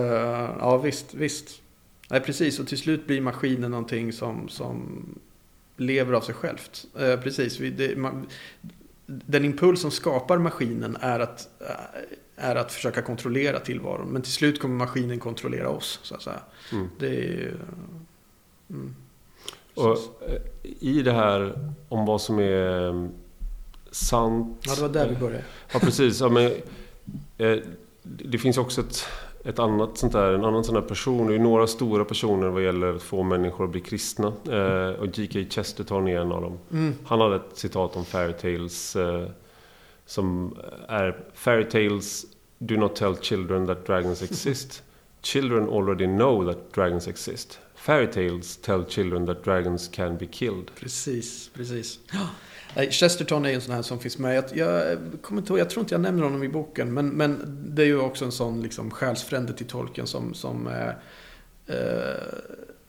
[0.58, 1.62] ja, visst, visst.
[2.10, 2.60] Nej, precis.
[2.60, 5.04] Och till slut blir maskinen någonting som, som
[5.76, 6.86] lever av sig självt.
[6.98, 7.60] Eh, precis.
[7.60, 8.26] Vi, det, man,
[9.06, 11.48] den impuls som skapar maskinen är att,
[12.36, 14.08] är att försöka kontrollera tillvaron.
[14.08, 16.00] Men till slut kommer maskinen kontrollera oss.
[16.02, 16.40] Så att säga.
[16.72, 16.88] Mm.
[16.98, 17.54] Det är,
[18.70, 18.94] mm.
[19.78, 19.92] Och
[20.28, 20.40] eh,
[20.80, 21.52] i det här
[21.88, 23.10] om vad som är mm,
[23.90, 24.64] sant.
[24.66, 25.44] Ja, det var där vi började.
[25.72, 26.20] Ja, precis.
[26.20, 26.52] Ja, men,
[28.02, 29.04] det finns också ett
[29.44, 31.26] ett annat sånt där, en annan sån där person.
[31.26, 34.26] Det är några stora personer vad gäller att få människor att bli kristna.
[34.28, 35.38] Eh, och G.K.
[35.50, 36.58] Chesterton är en av dem.
[36.72, 36.94] Mm.
[37.04, 39.24] Han hade ett citat om fairy tales eh,
[40.06, 40.56] som
[40.88, 42.26] är Fairy tales
[42.58, 44.82] do not tell children that dragons exist.
[45.22, 47.60] Children already know that dragons exist.
[47.78, 50.74] Fairy tales tell children that dragons can be killed.
[50.74, 51.98] Precis, precis.
[52.76, 54.36] Nej, Chesterton är ju en sån här som finns med.
[54.36, 56.94] Jag, jag, kommer inte ihåg, jag tror inte jag nämner honom i boken.
[56.94, 60.88] Men, men det är ju också en sån liksom, själsfrände till tolken som, som, eh,
[61.76, 62.22] eh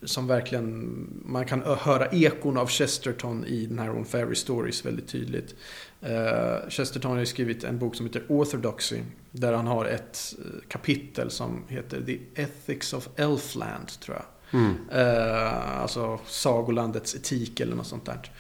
[0.04, 1.08] som verkligen...
[1.25, 5.56] Man kan höra ekon av Chesterton i den här On Fairy Stories väldigt tydligt.
[6.02, 9.02] Eh, Chesterton har ju skrivit en bok som heter Orthodoxy.
[9.32, 14.25] Där han har ett eh, kapitel som heter The Ethics of Elfland, tror jag.
[14.51, 14.75] Mm.
[14.91, 18.31] Eh, alltså sagolandets etik eller något sånt där.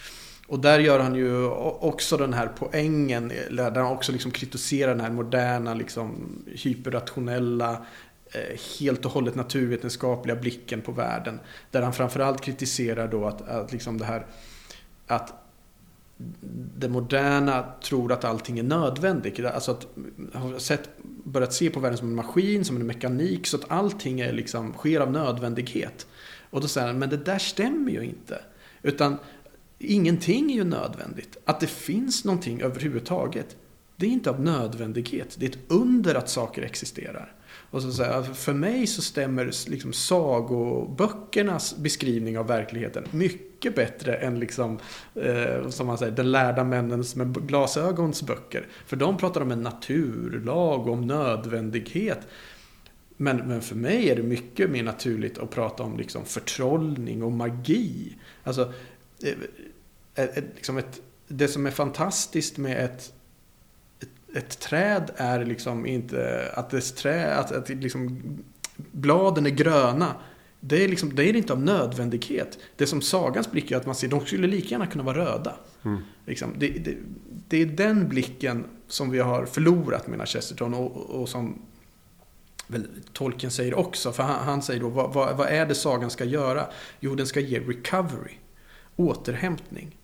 [0.47, 1.45] Och där gör han ju
[1.79, 7.85] också den här poängen, där han också liksom kritiserar den här moderna, liksom, hyperrationella,
[8.31, 11.39] eh, helt och hållet naturvetenskapliga blicken på världen.
[11.71, 14.25] Där han framförallt kritiserar då att, att liksom det här
[15.07, 15.33] att
[16.77, 19.45] det moderna tror att allting är nödvändigt.
[19.45, 19.87] Alltså att
[20.33, 20.89] har sett,
[21.31, 24.73] börjat se på världen som en maskin, som en mekanik, så att allting är liksom,
[24.73, 26.07] sker av nödvändighet.
[26.49, 28.41] Och då säger han, men det där stämmer ju inte.
[28.81, 29.17] Utan
[29.79, 31.37] ingenting är ju nödvändigt.
[31.45, 33.57] Att det finns någonting överhuvudtaget,
[33.99, 35.35] det är inte av nödvändighet.
[35.39, 37.33] Det är ett under att saker existerar.
[37.71, 44.39] Och så säga, för mig så stämmer liksom sagoböckernas beskrivning av verkligheten mycket bättre än
[44.39, 44.79] liksom,
[45.15, 48.67] eh, som man säger, den lärda männens med glasögons böcker.
[48.85, 52.19] För de pratar om en naturlag och om nödvändighet.
[53.17, 57.31] Men, men för mig är det mycket mer naturligt att prata om liksom förtrollning och
[57.31, 58.15] magi.
[58.43, 58.73] Alltså,
[60.15, 63.13] eh, eh, liksom ett, det som är fantastiskt med ett
[64.35, 68.21] ett träd är liksom inte att dess trä, att, att liksom
[68.91, 70.15] bladen är gröna.
[70.59, 72.59] Det är, liksom, det är inte av nödvändighet.
[72.75, 75.55] Det som sagans blick är att man ser, de skulle lika gärna kunna vara röda.
[75.85, 76.01] Mm.
[76.25, 76.97] Liksom, det, det,
[77.47, 81.61] det, är den blicken som vi har förlorat menar Chesterton och, och som
[82.67, 84.11] väl, tolken säger också.
[84.11, 86.65] För han, han säger då, vad, vad, vad, är det sagan ska göra?
[86.99, 88.33] Jo, den ska ge recovery,
[88.95, 89.98] återhämtning.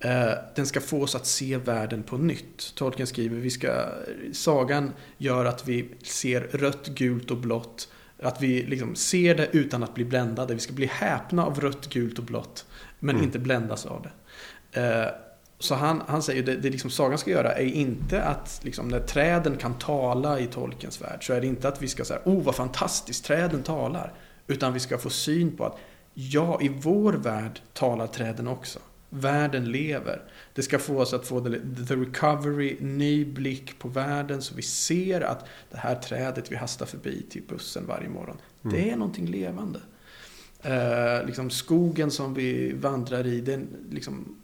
[0.00, 2.74] Eh, den ska få oss att se världen på nytt.
[2.74, 3.86] Tolkien skriver, vi ska,
[4.32, 7.88] sagan gör att vi ser rött, gult och blått.
[8.22, 10.54] Att vi liksom ser det utan att bli bländade.
[10.54, 12.66] Vi ska bli häpna av rött, gult och blått.
[12.98, 13.24] Men mm.
[13.26, 14.80] inte bländas av det.
[14.80, 15.06] Eh,
[15.58, 19.00] så han, han säger, det, det liksom sagan ska göra är inte att liksom, när
[19.00, 21.26] träden kan tala i tolkens värld.
[21.26, 24.12] Så är det inte att vi ska säga, oh vad fantastiskt, träden talar.
[24.46, 25.78] Utan vi ska få syn på att
[26.14, 28.78] ja, i vår värld talar träden också.
[29.10, 30.22] Världen lever.
[30.54, 31.40] Det ska få oss att få
[31.88, 36.86] the recovery, ny blick på världen så vi ser att det här trädet vi hastar
[36.86, 38.76] förbi till bussen varje morgon, mm.
[38.76, 39.80] det är någonting levande.
[40.62, 44.36] Eh, liksom skogen som vi vandrar i, den, liksom,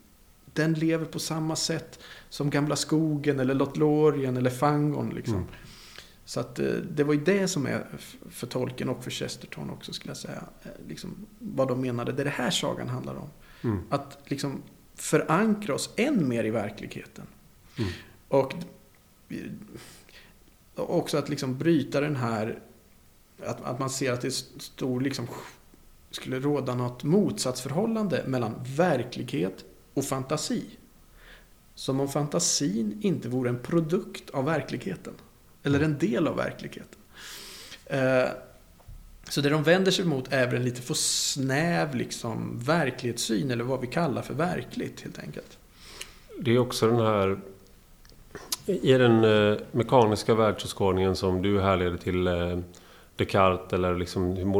[0.53, 1.99] den lever på samma sätt
[2.29, 5.11] som Gamla skogen eller Lothlorien eller Fangon.
[5.11, 5.35] Liksom.
[5.35, 5.49] Mm.
[6.25, 7.87] Så att eh, det var ju det som är
[8.31, 10.45] för tolken och för Chesterton också skulle jag säga.
[10.63, 13.29] Eh, liksom, vad de menade, det är det här sagan handlar om.
[13.63, 13.83] Mm.
[13.91, 14.63] Att liksom
[14.95, 17.27] förankra oss än mer i verkligheten.
[17.79, 17.91] Mm.
[18.29, 18.55] Och
[20.75, 22.59] också att liksom bryta den här,
[23.45, 25.27] att, att man ser att det stor, liksom,
[26.11, 29.65] skulle råda något motsatsförhållande mellan verklighet
[29.95, 30.65] och fantasi.
[31.75, 35.15] Som om fantasin inte vore en produkt av verkligheten.
[35.63, 36.99] Eller en del av verkligheten.
[37.87, 38.29] Eh,
[39.29, 43.81] så det de vänder sig mot är en lite för snäv liksom, verklighetssyn, eller vad
[43.81, 45.59] vi kallar för verkligt helt enkelt.
[46.39, 47.39] Det är också den här...
[48.67, 52.59] I den eh, mekaniska världsåskådningen som du härleder till eh,
[53.17, 54.51] Descartes eller liksom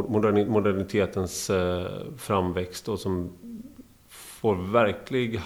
[0.47, 3.31] modernitetens eh, framväxt och som
[4.09, 5.41] får verklig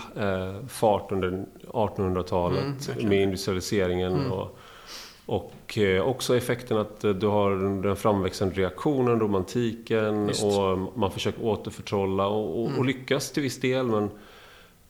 [0.68, 4.32] fart under 1800-talet mm, med industrialiseringen mm.
[4.32, 4.58] och
[5.32, 10.44] och eh, också effekten att eh, du har den framväxande reaktionen, romantiken Just.
[10.44, 12.80] och man försöker återförtrolla och, och, mm.
[12.80, 13.86] och, lyckas till viss del.
[13.86, 14.04] Men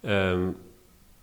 [0.02, 0.54] eh,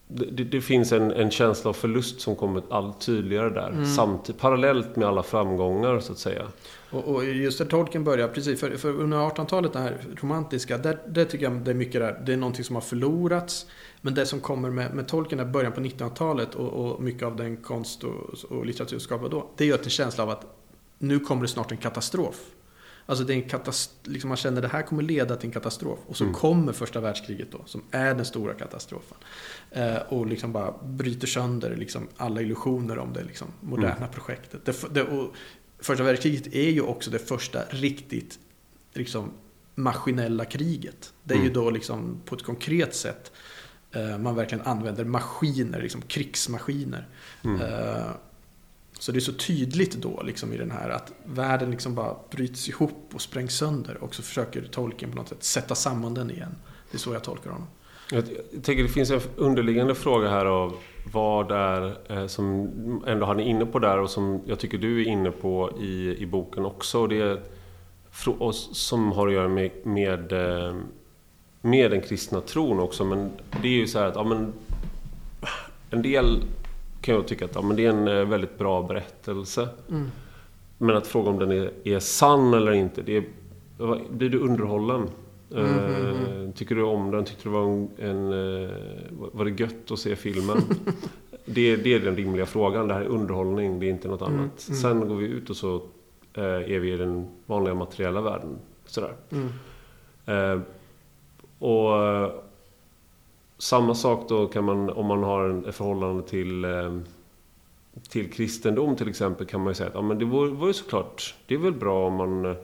[0.08, 3.68] det, det, finns en, en, känsla av förlust som kommer allt tydligare där.
[3.68, 3.86] Mm.
[3.86, 6.42] Samtidigt, parallellt med alla framgångar så att säga.
[6.90, 10.98] Och, och just där Tolkien börjar, precis, för, för under 1800-talet, det här romantiska, där,
[11.06, 13.66] där tycker jag det är mycket där, det är någonting som har förlorats.
[14.00, 17.36] Men det som kommer med, med Tolkien är början på 1900-talet och, och, mycket av
[17.36, 20.46] den konst och, och litteratur skapad då, det gör till en känsla av att
[20.98, 22.36] nu kommer det snart en katastrof.
[23.08, 25.52] Alltså det är en katastrof, liksom man känner att det här kommer leda till en
[25.52, 25.98] katastrof.
[26.06, 26.34] Och så mm.
[26.34, 29.18] kommer första världskriget då, som är den stora katastrofen.
[29.70, 34.10] Eh, och liksom bara bryter sönder liksom alla illusioner om det liksom moderna mm.
[34.10, 34.64] projektet.
[34.64, 35.34] Det, det, och
[35.78, 38.38] första världskriget är ju också det första riktigt
[38.92, 39.30] liksom,
[39.74, 41.12] maskinella kriget.
[41.24, 41.48] Det är mm.
[41.48, 43.32] ju då liksom på ett konkret sätt
[43.92, 47.08] eh, man verkligen använder maskiner, liksom krigsmaskiner.
[47.44, 47.60] Mm.
[47.60, 48.10] Eh,
[48.98, 52.68] så det är så tydligt då liksom i den här att världen liksom bara bryts
[52.68, 53.96] ihop och sprängs sönder.
[54.02, 56.54] Och så försöker tolken på något sätt sätta samman den igen.
[56.90, 57.66] Det är så jag tolkar honom.
[58.10, 58.24] Jag
[58.62, 60.76] tänker det finns en underliggande fråga här av
[61.12, 62.70] vad är eh, som
[63.06, 66.16] ändå han är inne på där och som jag tycker du är inne på i,
[66.22, 67.06] i boken också.
[67.06, 67.40] Det är,
[68.38, 70.74] och som har att göra med, med, eh,
[71.60, 73.04] med den kristna tron också.
[73.04, 73.30] Men
[73.62, 74.52] det är ju så här att ja, men,
[75.90, 76.42] en del
[77.00, 79.68] kan jag tycka att ja, men det är en eh, väldigt bra berättelse.
[79.88, 80.10] Mm.
[80.78, 83.24] Men att fråga om den är, är sann eller inte, det är,
[84.10, 85.08] blir du underhållen?
[85.54, 86.52] Mm, mm, mm.
[86.52, 87.24] Tycker du om den?
[87.24, 88.70] Tyckte du var en, en eh,
[89.10, 90.56] Var det gött att se filmen?
[91.44, 92.88] det, det, är den rimliga frågan.
[92.88, 94.68] Det här är underhållning, det är inte något mm, annat.
[94.68, 94.80] Mm.
[94.80, 95.74] Sen går vi ut och så
[96.34, 98.58] eh, är vi i den vanliga materiella världen.
[98.86, 99.12] Sådär.
[100.26, 100.60] Eh,
[101.58, 101.92] och
[103.58, 106.98] samma sak då kan man, om man har en, ett förhållande till eh,
[108.08, 111.34] till kristendom till exempel kan man ju säga att ja, men det vore, ju såklart,
[111.46, 112.56] det är väl bra om man eh,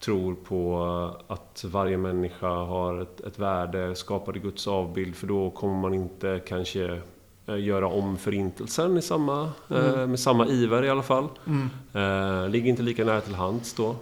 [0.00, 0.84] tror på
[1.26, 5.94] att varje människa har ett, ett värde, skapad i Guds avbild, för då kommer man
[5.94, 7.00] inte kanske
[7.46, 10.10] eh, göra om förintelsen i samma, mm.
[10.10, 11.28] med samma iver i alla fall.
[11.46, 12.50] Mm.
[12.50, 13.96] ligger inte lika nära till hands då.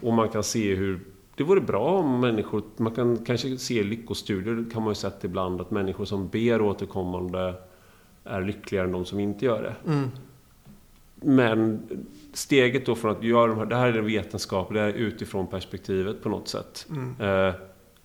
[0.00, 1.00] och man kan se hur
[1.36, 5.60] det vore bra om människor, man kan kanske se lyckostudier, kan man ju sett ibland,
[5.60, 7.54] att människor som ber återkommande
[8.24, 9.90] är lyckligare än de som inte gör det.
[9.90, 10.10] Mm.
[11.14, 11.82] Men
[12.32, 14.92] steget då från att göra de här, det här är den vetenskap, det här är
[14.92, 16.86] utifrån perspektivet på något sätt.
[16.90, 17.14] Mm.
[17.20, 17.54] Eh,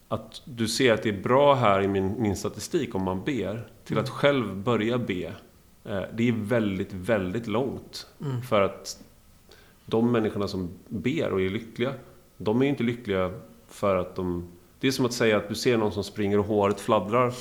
[0.08, 3.68] att du ser att det är bra här i min, min statistik om man ber,
[3.84, 4.18] till att mm.
[4.18, 5.34] själv börja be.
[5.84, 8.08] Eh, det är väldigt, väldigt långt.
[8.22, 8.42] Mm.
[8.42, 9.04] För att
[9.86, 11.94] de människorna som ber och är lyckliga,
[12.38, 13.32] de är ju inte lyckliga
[13.68, 14.48] för att de...
[14.80, 17.34] Det är som att säga att du ser någon som springer och håret fladdrar.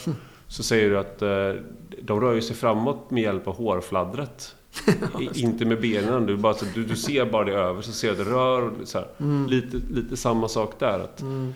[0.49, 1.63] Så säger du att eh,
[2.03, 4.57] de rör sig framåt med hjälp av hårfladdret.
[5.35, 6.27] inte med benen.
[6.27, 8.73] Du, bara, du, du ser bara det över, så ser du att det rör.
[8.85, 9.47] Så mm.
[9.47, 11.01] lite, lite samma sak där.
[11.01, 11.55] Att, mm.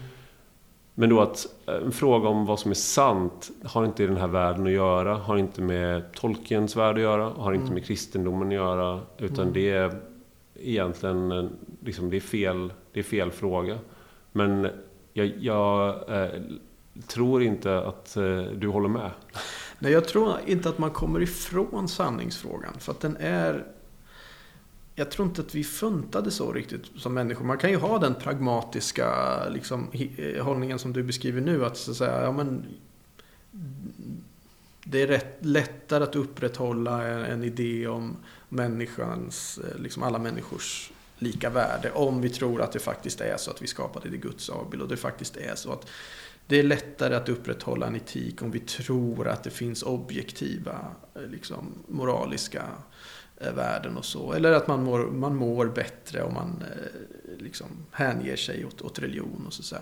[0.95, 4.17] Men då att eh, en fråga om vad som är sant har inte i den
[4.17, 5.15] här världen att göra.
[5.15, 7.25] Har inte med Tolkiens värld att göra.
[7.25, 7.75] Har inte mm.
[7.75, 9.01] med kristendomen att göra.
[9.19, 9.53] Utan mm.
[9.53, 10.01] det är
[10.59, 11.47] egentligen eh,
[11.85, 13.79] liksom, det är fel, det är fel fråga.
[14.33, 14.69] Men
[15.13, 16.41] jag, jag eh,
[17.07, 19.11] tror inte att eh, du håller med.
[19.79, 22.75] Nej, jag tror inte att man kommer ifrån sanningsfrågan.
[22.79, 23.67] För att den är...
[24.95, 27.45] Jag tror inte att vi funtade så riktigt som människor.
[27.45, 29.09] Man kan ju ha den pragmatiska
[29.49, 31.65] liksom, eh, hållningen som du beskriver nu.
[31.65, 32.67] Att, så att säga, ja, men,
[34.91, 38.17] det är rätt, lättare att upprätthålla en, en idé om
[38.49, 41.91] människans, eh, liksom alla människors lika värde.
[41.91, 44.83] Om vi tror att det faktiskt är så att vi skapade det i Guds avbild.
[44.83, 45.87] Och det faktiskt är så att
[46.47, 51.23] det är lättare att upprätthålla en etik om vi tror att det finns objektiva eh,
[51.23, 52.65] liksom, moraliska
[53.37, 54.33] eh, värden och så.
[54.33, 56.65] Eller att man mår, man mår bättre om man
[57.39, 59.77] liksom, hänger sig åt, åt religion och så.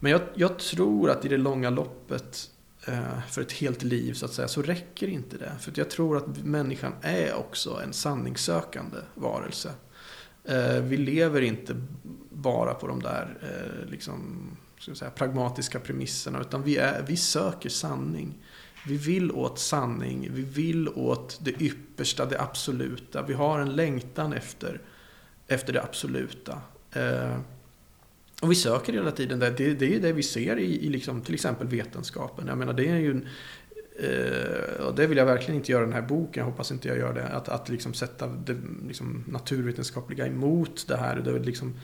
[0.00, 2.50] Men jag, jag, tror att i det långa loppet
[2.86, 5.52] Eh, för ett helt liv så att säga, så räcker inte det.
[5.60, 9.70] För jag tror att människan är också en sanningssökande varelse.
[10.44, 11.76] Eh, vi lever inte
[12.30, 16.40] bara på de där eh, liksom, ska säga, pragmatiska premisserna.
[16.40, 18.34] Utan vi, är, vi söker sanning.
[18.86, 20.28] Vi vill åt sanning.
[20.32, 23.22] Vi vill åt det yppersta, det absoluta.
[23.22, 24.80] Vi har en längtan efter,
[25.46, 26.60] efter det absoluta.
[28.42, 29.50] Och vi söker hela tiden det.
[29.50, 32.46] Det, det är det vi ser i, i liksom, till exempel vetenskapen.
[32.46, 33.28] Jag menar, det är ju en,
[33.98, 36.40] eh, och det vill jag verkligen inte göra i den här boken.
[36.40, 37.28] Jag hoppas inte jag gör det.
[37.28, 41.16] Att, att liksom sätta det liksom, naturvetenskapliga emot det här.
[41.16, 41.74] Det är liksom,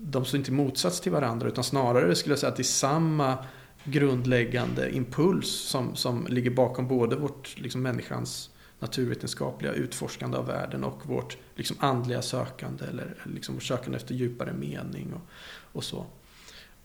[0.00, 2.64] de står inte i motsats till varandra utan snarare skulle jag säga att det är
[2.64, 3.38] samma
[3.84, 11.06] grundläggande impuls som, som ligger bakom både vårt, liksom människans naturvetenskapliga utforskande av världen och
[11.06, 15.30] vårt liksom andliga sökande eller liksom vårt sökande efter djupare mening och,
[15.72, 16.06] och så.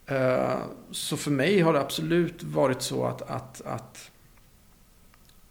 [0.06, 4.10] Eh, så för mig har det absolut varit så att, att, att,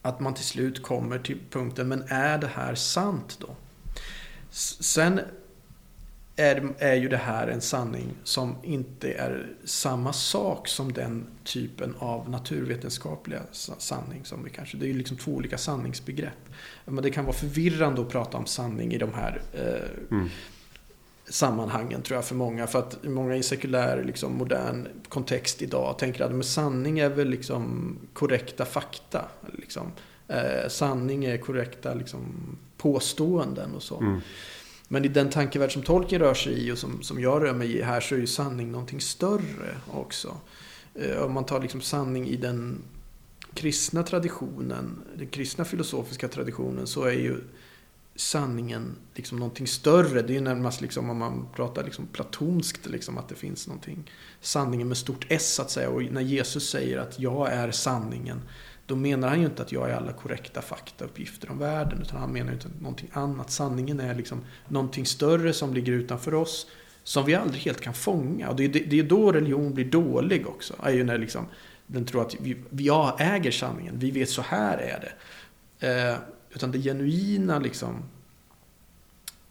[0.02, 3.56] att man till slut kommer till punkten, men är det här sant då?
[4.50, 5.20] Sen
[6.36, 11.96] är, är ju det här en sanning som inte är samma sak som den typen
[12.00, 13.42] av naturvetenskapliga
[13.78, 16.50] sanning som vi kanske, det är ju liksom två olika sanningsbegrepp.
[16.86, 20.30] Men det kan vara förvirrande att prata om sanning i de här eh, mm
[21.30, 22.68] sammanhangen tror jag för många.
[22.68, 27.30] För att många i sekulär, liksom, modern kontext idag tänker att men sanning är väl
[27.30, 29.26] liksom korrekta fakta.
[29.54, 29.92] Liksom.
[30.28, 32.22] Eh, sanning är korrekta liksom,
[32.78, 33.98] påståenden och så.
[33.98, 34.22] Mm.
[34.88, 37.78] Men i den tankevärld som Tolkien rör sig i och som, som jag rör mig
[37.78, 40.38] i här så är ju sanning någonting större också.
[40.96, 42.82] Eh, om man tar liksom sanning i den
[43.54, 47.38] kristna traditionen, den kristna filosofiska traditionen, så är ju
[48.16, 50.22] sanningen liksom någonting större.
[50.22, 54.12] Det är ju närmast liksom om man pratar liksom platonskt, liksom, att det finns någonting.
[54.42, 55.90] Sanningen med stort S så att säga.
[55.90, 58.42] Och när Jesus säger att jag är sanningen.
[58.86, 62.02] Då menar han ju inte att jag är alla korrekta faktauppgifter om världen.
[62.02, 63.52] Utan han menar ju inte någonting annat.
[63.52, 66.68] Sanningen är liksom någonting större som ligger utanför oss.
[67.04, 68.50] Som vi aldrig helt kan fånga.
[68.50, 70.74] Och det är, det är då religion blir dålig också.
[70.84, 71.46] Är ju när liksom,
[71.88, 72.90] den tror att vi, vi
[73.20, 74.00] äger sanningen.
[74.00, 75.14] Vi vet så här är det.
[75.88, 76.18] Eh,
[76.54, 78.04] utan det genuina liksom,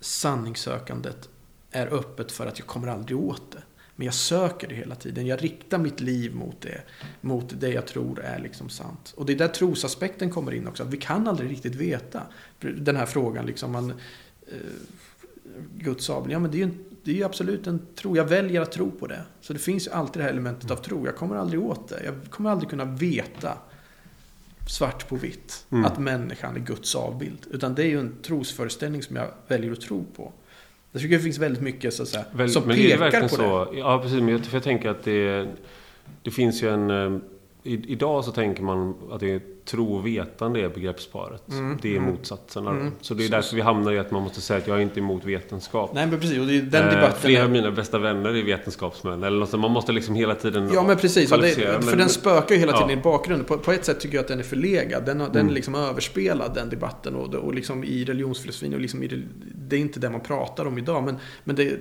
[0.01, 1.29] sanningssökandet
[1.71, 3.63] är öppet för att jag kommer aldrig åt det.
[3.97, 5.27] Men jag söker det hela tiden.
[5.27, 6.83] Jag riktar mitt liv mot det.
[7.21, 9.15] Mot det jag tror är liksom sant.
[9.17, 10.83] Och det är där trosaspekten kommer in också.
[10.83, 12.23] Att vi kan aldrig riktigt veta.
[12.61, 13.73] Den här frågan liksom.
[13.73, 13.91] Man,
[14.47, 14.57] eh,
[15.77, 16.33] Guds sabel.
[16.33, 16.71] Ja men det är ju
[17.05, 18.17] det är ju absolut en tro.
[18.17, 19.25] Jag väljer att tro på det.
[19.41, 21.07] Så det finns ju alltid det här elementet av tro.
[21.07, 22.05] Jag kommer aldrig åt det.
[22.05, 23.59] Jag kommer aldrig kunna veta
[24.69, 25.67] svart på vitt.
[25.71, 25.85] Mm.
[25.85, 27.47] Att människan är Guds avbild.
[27.51, 30.33] Utan det är ju en trosföreställning som jag väljer att tro på.
[30.93, 33.65] Jag tycker det finns väldigt mycket så att säga, Väl, som pekar det på så,
[33.65, 33.79] det.
[33.79, 34.21] Ja, precis.
[34.21, 35.49] Men jag, för jag tänker att det,
[36.23, 36.91] det finns ju en...
[36.91, 37.21] Eh,
[37.63, 41.49] I, idag så tänker man att det är tro och vetande är begreppsparet.
[41.49, 42.11] Mm, det är mm.
[42.11, 42.71] motsatserna.
[42.71, 42.93] Mm.
[43.01, 45.01] Så det är därför vi hamnar i att man måste säga att jag är inte
[45.01, 45.91] emot vetenskap.
[45.95, 47.21] Nej men precis, och det är den eh, debatten.
[47.21, 49.23] Flera av mina bästa vänner är vetenskapsmän.
[49.23, 52.55] Eller något, man måste liksom hela tiden Ja men precis, det, för men, den spökar
[52.55, 52.97] ju hela tiden ja.
[52.97, 53.47] i bakgrunden.
[53.47, 55.07] På, på, ett sätt tycker jag att den är förlegad.
[55.07, 55.55] Den, den är mm.
[55.55, 57.15] liksom överspelad den debatten.
[57.15, 58.75] Och, och liksom i religionsfilosofin.
[58.75, 61.03] Och liksom i, det är inte det man pratar om idag.
[61.03, 61.81] Men, men det,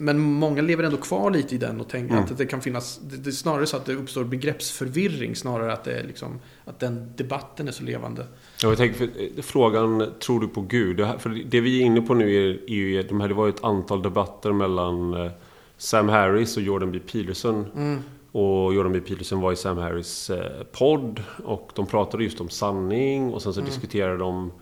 [0.00, 2.24] men många lever ändå kvar lite i den och tänker mm.
[2.24, 5.84] att det kan finnas, det, det är snarare så att det uppstår begreppsförvirring snarare att
[5.84, 8.26] det är liksom, att den debatten är så levande.
[8.62, 11.06] Ja, jag tänker, för, eh, frågan, tror du på Gud?
[11.18, 13.50] För det vi är inne på nu är, är ju, de här, det var ju
[13.50, 15.30] ett antal debatter mellan eh,
[15.76, 16.98] Sam Harris och Jordan B.
[16.98, 17.66] Peterson.
[17.76, 17.98] Mm.
[18.32, 19.00] Och Jordan B.
[19.00, 23.54] Peterson var i Sam Harris eh, podd och de pratade just om sanning och sen
[23.54, 23.70] så mm.
[23.70, 24.52] diskuterade de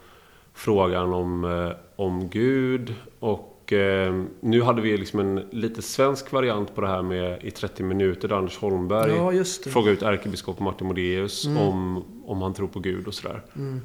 [0.55, 6.75] frågan om, om Gud och och eh, nu hade vi liksom en lite svensk variant
[6.75, 10.87] på det här med i 30 minuter där Anders Holmberg ja, frågade ut ärkebiskop Martin
[10.87, 11.63] Modéus mm.
[11.63, 13.43] om, om han tror på Gud och sådär.
[13.57, 13.81] Mm.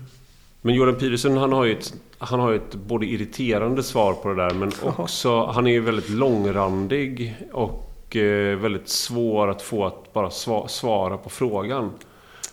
[0.61, 4.35] Men Jordan Peterson han har ju ett, han har ett både irriterande svar på det
[4.35, 10.13] där men också, han är ju väldigt långrandig och eh, väldigt svår att få att
[10.13, 11.85] bara sva, svara på frågan.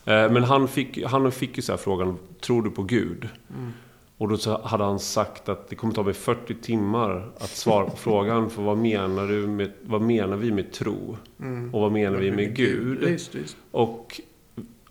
[0.05, 3.29] Eh, men han fick, han fick ju så frågan, tror du på Gud?
[3.51, 3.72] Mm.
[4.18, 7.96] Och då hade han sagt att det kommer ta mig 40 timmar att svara på
[7.96, 8.50] frågan.
[8.50, 11.16] För vad menar, du med, vad menar vi med tro?
[11.40, 11.74] Mm.
[11.74, 13.02] Och vad menar vi med Gud?
[13.02, 13.56] Just, just.
[13.70, 14.20] Och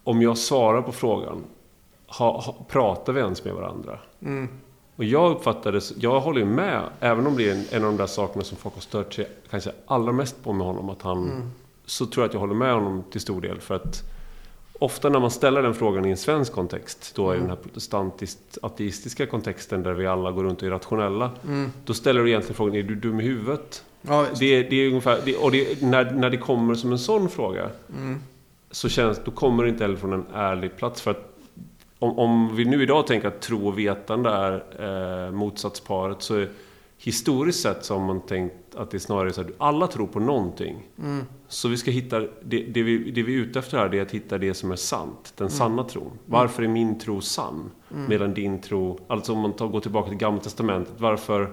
[0.03, 1.43] om jag svarar på frågan,
[2.07, 3.99] ha, ha, pratar vi ens med varandra?
[4.21, 4.47] Mm.
[4.95, 8.07] Och jag uppfattade, jag håller med, även om det är en, en, av de där
[8.07, 10.89] sakerna som folk har stört sig kanske allra mest på med honom.
[10.89, 11.51] Att han, mm.
[11.86, 13.61] Så tror jag att jag håller med honom till stor del.
[13.61, 14.03] För att
[14.80, 17.39] Ofta när man ställer den frågan i en svensk kontext, då i mm.
[17.39, 21.32] den här protestantiskt ateistiska kontexten där vi alla går runt och är rationella.
[21.47, 21.71] Mm.
[21.86, 23.84] Då ställer du egentligen frågan, är du dum i huvudet?
[24.01, 27.30] Ja, det, det, är ungefär, det, och det, när, när det kommer som en sån
[27.30, 28.19] fråga, mm.
[28.71, 31.01] så känns, då kommer det inte heller från en ärlig plats.
[31.01, 31.38] För att
[31.99, 36.49] om, om vi nu idag tänker att tro och vetande är eh, motsatsparet, så är,
[36.98, 40.20] historiskt sett så har man tänkt att det är snarare så att alla tror på
[40.20, 40.88] någonting.
[41.00, 41.26] Mm.
[41.48, 44.12] Så vi ska hitta, det, det, vi, det vi är ute efter här är att
[44.12, 45.58] hitta det som är sant, den mm.
[45.58, 46.12] sanna tron.
[46.26, 47.72] Varför är min tro sann?
[47.91, 48.10] Mm.
[48.10, 51.52] Medan din tro, alltså om man tar, går tillbaka till Gamla Testamentet, varför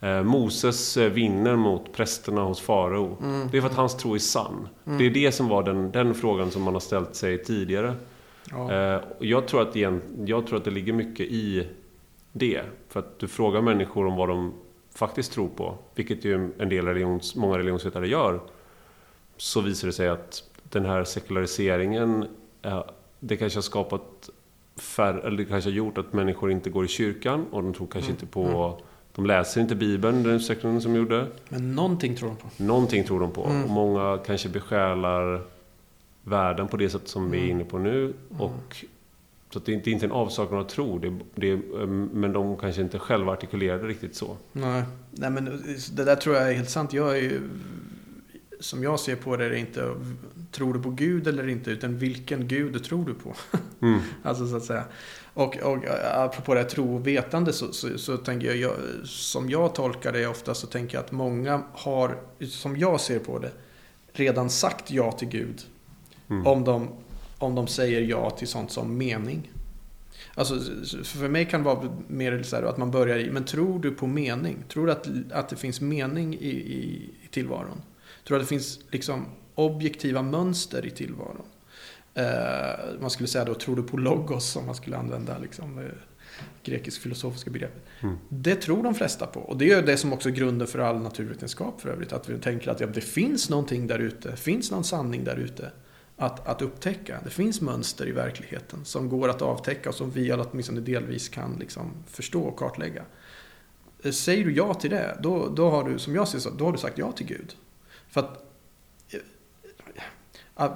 [0.00, 3.16] eh, Moses eh, vinner mot prästerna hos farao.
[3.22, 3.48] Mm.
[3.50, 4.68] Det är för att hans tro är sann.
[4.86, 4.98] Mm.
[4.98, 7.94] Det är det som var den, den frågan som man har ställt sig tidigare.
[8.50, 8.72] Ja.
[8.72, 11.68] Eh, jag, tror att igen, jag tror att det ligger mycket i
[12.32, 12.62] det.
[12.88, 14.52] För att du frågar människor om vad de
[14.94, 18.40] faktiskt tror på, vilket ju en del religions, många religionsvetare gör,
[19.36, 22.26] så visar det sig att den här sekulariseringen,
[23.20, 24.30] det kanske har skapat
[24.76, 27.86] färre, eller det kanske har gjort att människor inte går i kyrkan och de tror
[27.86, 28.16] kanske mm.
[28.20, 28.86] inte på mm.
[29.14, 31.26] De läser inte Bibeln, den utsträckningen som gjorde.
[31.48, 32.48] Men någonting tror de på.
[32.56, 33.44] Någonting tror de på.
[33.44, 33.64] Mm.
[33.64, 35.42] Och många kanske besjälar
[36.22, 37.56] världen på det sätt som vi är mm.
[37.56, 38.04] inne på nu.
[38.04, 38.40] Mm.
[38.40, 38.84] Och
[39.52, 41.56] så det är inte en avsaknad av tro, det, det,
[42.12, 44.36] men de kanske inte själva artikulerar det riktigt så.
[44.52, 44.82] Nej.
[45.10, 45.44] Nej, men
[45.92, 46.92] det där tror jag är helt sant.
[46.92, 47.40] Jag är ju,
[48.60, 49.94] som jag ser på det, är det inte
[50.52, 53.34] tror du på Gud eller inte, utan vilken Gud tror du på?
[53.82, 54.00] Mm.
[54.22, 54.84] alltså så att säga.
[55.34, 55.78] Och, och
[56.14, 58.72] apropå det här tro och vetande så, så, så, tänker jag, jag,
[59.04, 62.16] som jag tolkar det ofta så tänker jag att många har,
[62.48, 63.50] som jag ser på det,
[64.12, 65.62] redan sagt ja till Gud.
[66.28, 66.46] Mm.
[66.46, 66.88] Om de
[67.42, 69.50] om de säger ja till sånt som mening.
[70.34, 70.60] Alltså,
[71.04, 73.90] för mig kan det vara mer så här att man börjar i, men tror du
[73.90, 74.64] på mening?
[74.68, 77.82] Tror du att, att det finns mening i, i, i tillvaron?
[78.24, 81.46] Tror du att det finns liksom objektiva mönster i tillvaron?
[82.14, 85.84] Eh, man skulle säga då, tror du på logos om man skulle använda liksom, eh,
[86.64, 87.86] grekisk filosofiska begrepp.
[88.00, 88.16] Mm.
[88.28, 89.40] Det tror de flesta på.
[89.40, 92.12] Och det är det som också är grunden för all naturvetenskap för övrigt.
[92.12, 94.36] Att vi tänker att ja, det finns någonting där ute.
[94.36, 95.70] Finns någon sanning där ute.
[96.22, 97.20] Att, att upptäcka.
[97.24, 101.28] Det finns mönster i verkligheten som går att avtäcka och som vi alla åtminstone delvis
[101.28, 103.02] kan liksom förstå och kartlägga.
[104.02, 106.72] Eh, Säger du ja till det, då, då har du, som jag ser då har
[106.72, 107.56] du sagt ja till Gud.
[108.08, 108.44] För att
[109.10, 110.70] eh,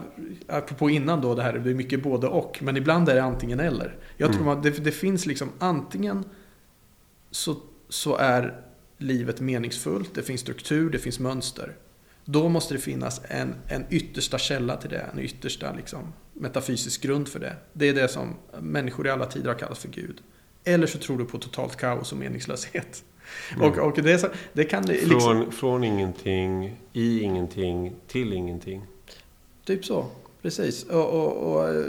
[0.48, 2.58] Apropå innan då det här, det är mycket både och.
[2.62, 3.96] Men ibland är det antingen eller.
[4.16, 4.56] Jag tror Mm.
[4.58, 6.24] att det, det finns liksom antingen
[7.30, 7.56] så,
[7.88, 8.62] så är
[8.98, 11.76] livet meningsfullt, det finns struktur, det finns mönster.
[12.28, 17.28] Då måste det finnas en, en yttersta källa till det, en yttersta liksom, metafysisk grund
[17.28, 17.56] för det.
[17.72, 20.20] Det är det som människor i alla tider har kallat för Gud.
[20.64, 23.04] Eller så tror du på totalt kaos och meningslöshet.
[23.54, 23.70] Mm.
[23.70, 25.20] Och, och det, så, det kan liksom...
[25.20, 28.86] Från, från ingenting, i ingenting, till ingenting.
[29.64, 30.06] Typ så,
[30.42, 30.84] precis.
[30.84, 31.84] Och, och, och eh,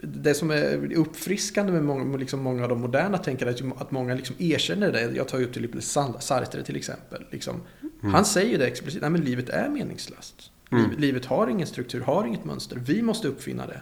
[0.00, 4.14] det som är uppfriskande med många, liksom många av de moderna tänkarna är att- många
[4.14, 5.10] liksom erkänner det.
[5.16, 5.82] Jag tar ju upp till
[6.20, 7.24] Sartre till exempel.
[7.30, 7.60] Liksom,
[8.02, 8.14] Mm.
[8.14, 10.50] Han säger det explicit, nej men livet är meningslöst.
[10.70, 10.90] Mm.
[10.90, 12.76] Liv, livet har ingen struktur, har inget mönster.
[12.86, 13.80] Vi måste uppfinna det.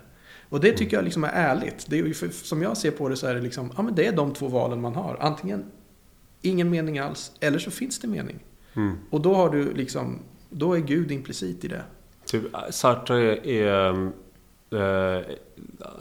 [0.49, 1.87] Och det tycker jag liksom är ärligt.
[1.89, 3.95] Det är ju för, som jag ser på det så är det liksom, ja men
[3.95, 5.17] det är de två valen man har.
[5.21, 5.65] Antingen
[6.43, 8.39] ingen mening alls, eller så finns det mening.
[8.75, 8.97] Mm.
[9.11, 10.19] Och då har du liksom,
[10.51, 11.83] då är Gud implicit i det.
[12.27, 13.93] Typ, Sartre är
[14.71, 15.23] eh,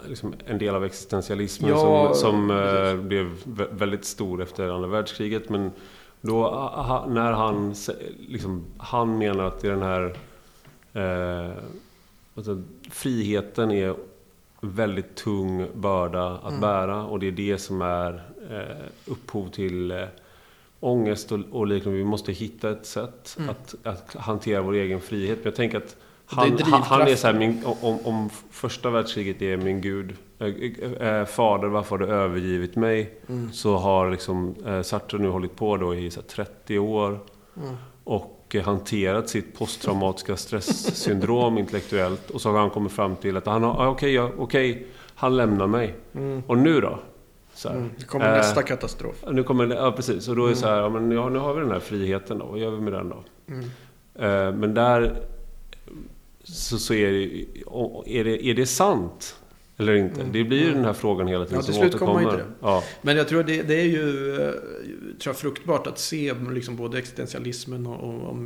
[0.08, 3.00] liksom en del av existentialismen Ja, som, som eh, precis.
[3.04, 5.48] blev vä- väldigt stor efter andra världskriget.
[5.48, 5.70] Men
[6.20, 6.50] då,
[7.08, 7.74] när han,
[8.28, 10.16] liksom, han menar att det är den här
[10.92, 11.52] eh,
[12.34, 13.94] alltså, friheten är
[14.60, 16.60] väldigt tung börda att Mm.
[16.60, 20.04] bära och det är det som är eh, upphov till eh,
[20.80, 21.98] ångest och, och liknande.
[21.98, 23.50] Vi måste hitta ett sätt Mm.
[23.50, 25.36] att, att hantera vår egen frihet.
[25.38, 25.96] Men jag tänker att
[26.30, 29.80] Det är han, han, han är så här, min, om, om första världskriget är min
[29.80, 30.14] Gud,
[31.26, 33.14] fader varför har du övergivit mig?
[33.28, 33.52] Mm.
[33.52, 37.20] Så har liksom eh, Sartre nu hållit på då i så här, 30 år
[37.56, 37.74] Mm.
[38.04, 42.30] och eh, hanterat sitt posttraumatiska stresssyndrom intellektuellt.
[42.30, 45.36] Och så har han kommit fram till att han har, ah, okej, ja, okej, han
[45.36, 45.94] lämnar mig.
[46.14, 46.42] Mm.
[46.46, 46.98] Och nu då?
[47.54, 47.90] Så här, Mm.
[48.06, 49.24] Kommer eh, nästa katastrof.
[49.30, 50.28] Nu kommer ja precis.
[50.28, 50.76] Och då är det så Mm.
[50.76, 52.46] här, ja, men ja, nu har vi den här friheten då.
[52.46, 53.24] Vad gör vi med den då?
[53.48, 53.64] Mm.
[54.14, 55.22] Eh, men där
[56.44, 57.44] så, så är, det,
[58.18, 59.36] är, det, är det sant?
[59.78, 60.20] Eller inte?
[60.20, 60.32] Mm.
[60.32, 60.76] Det blir ju Mm.
[60.76, 62.44] den här frågan hela tiden Ja, till som slut kommer man ju till det.
[62.60, 62.82] Ja.
[63.02, 64.50] Men jag tror det, det är ju eh,
[65.18, 68.36] tror jag, fruktbart att se liksom både existentialismen och, och,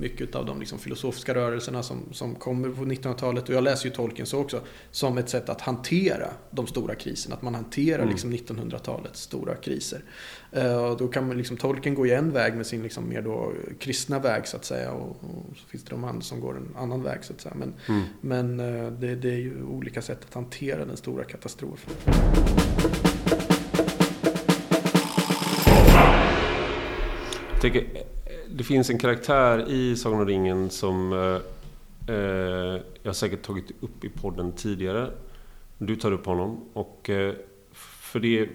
[0.00, 3.48] mycket av de liksom filosofiska rörelserna som, som kommer på 1900-talet.
[3.48, 4.60] Och jag läser ju Tolkien så också.
[4.90, 7.34] Som ett sätt att hantera de stora kriserna.
[7.36, 8.08] Att man hanterar Mm.
[8.08, 10.00] liksom 1900-talets stora kriser.
[10.52, 13.22] Eh, och då kan man liksom, Tolkien gå i en väg med sin liksom mer
[13.22, 14.90] då kristna väg så att säga.
[14.92, 17.54] Och, och så finns det de andra som går en annan väg så att säga.
[17.58, 18.02] Men, Mm.
[18.20, 21.92] men eh, det, det är ju olika sätt att hantera den stora katastrofen.
[27.66, 27.82] Eh,
[28.48, 34.04] det finns en karaktär i Sagan om ringen som eh, eh, jag säkert tagit upp
[34.04, 35.10] i podden tidigare.
[35.78, 36.60] Du tar upp honom.
[36.72, 37.34] Och eh,
[37.72, 38.48] för det, är,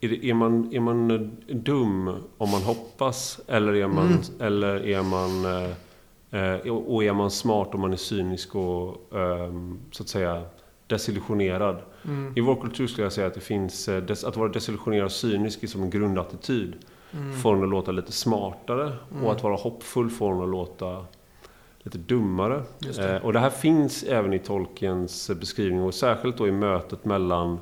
[0.00, 1.08] det, är, man, är man
[1.48, 2.08] dum
[2.38, 3.40] om man hoppas?
[3.46, 4.20] Eller är man, Mm.
[4.40, 9.78] eller är man eh, eh, och är man smart om man är cynisk och ehm,
[9.90, 10.42] så att säga
[10.86, 11.76] desillusionerad?
[12.04, 12.32] Mm.
[12.36, 15.62] I vår kultur skulle jag säga att det finns, eh, att vara desillusionerad och cynisk
[15.62, 16.74] är som en grundattityd.
[17.12, 17.32] Mm.
[17.38, 18.92] Får en att låta lite smartare.
[19.12, 19.24] Mm.
[19.24, 21.04] Och att vara hoppfull får en att låta
[21.78, 22.62] lite dummare.
[22.78, 23.14] Det.
[23.14, 25.82] Eh, och det här finns även i Tolkiens beskrivning.
[25.82, 27.58] Och särskilt då i mötet mellan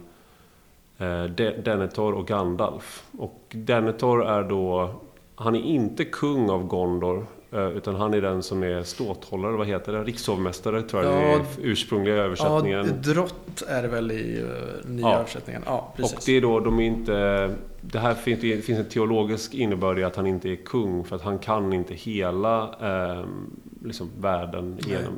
[0.99, 3.05] eh, De- Denethor och Gandalf.
[3.19, 4.91] Och Denethor är då...
[5.37, 7.27] Han är inte kung av Gondor.
[7.55, 10.05] Eh, Utan han är den som är ståthållare, vad heter det?
[10.05, 12.87] Rikshovmästare tror jag Ja, i ursprungliga översättningen.
[12.87, 15.19] Ja, drott är det väl i uh, nya Ja.
[15.19, 15.63] översättningen.
[15.67, 16.17] Ja, precis.
[16.17, 17.51] Och det är då, de är inte...
[17.81, 21.17] Det här finns, det finns en teologisk innebörd i att han inte är kung, för
[21.17, 23.25] att han kan inte hela eh,
[23.85, 25.15] liksom världen genom.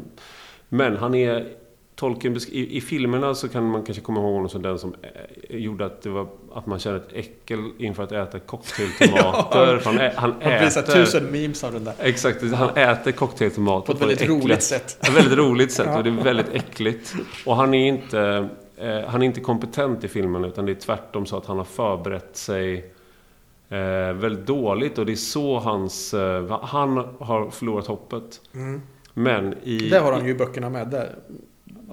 [0.69, 1.49] Men han är...
[1.95, 5.57] Tolkien, i, I filmerna så kan man kanske komma ihåg honom som den som eh,
[5.57, 6.27] gjorde att, det var,
[6.59, 9.75] att man kände ett äckel inför att äta cocktailtomater.
[9.75, 9.81] Ja.
[9.85, 10.93] han, ä, han Man visar äter...
[10.93, 11.95] tusen memes av den där.
[11.99, 14.99] Exakt, han äter cocktailtomater På ett väldigt äckliga- roligt sätt.
[15.01, 17.15] ett väldigt roligt sätt och det är väldigt äckligt.
[17.47, 21.27] Och han är inte, eh, han är inte kompetent i filmen utan det är tvärtom
[21.27, 22.93] så att han har förberett sig
[23.69, 26.15] eh, väldigt dåligt och det är så hans...
[26.15, 28.41] Eh, han har förlorat hoppet.
[28.55, 28.83] Mm.
[29.15, 29.79] Men i...
[29.79, 30.89] Det har han ju i böckerna med.
[30.89, 31.15] Där.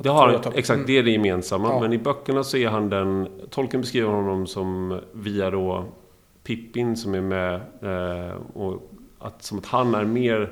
[0.01, 0.87] Det har han, exakt, Mm.
[0.87, 1.69] det är det gemensamma.
[1.69, 1.79] Ja.
[1.79, 3.27] Men i böckerna så är han den...
[3.49, 5.85] Tolkien beskriver honom som via då
[6.43, 7.53] Pippin som är med.
[7.81, 10.51] Eh, och att, som att han är mer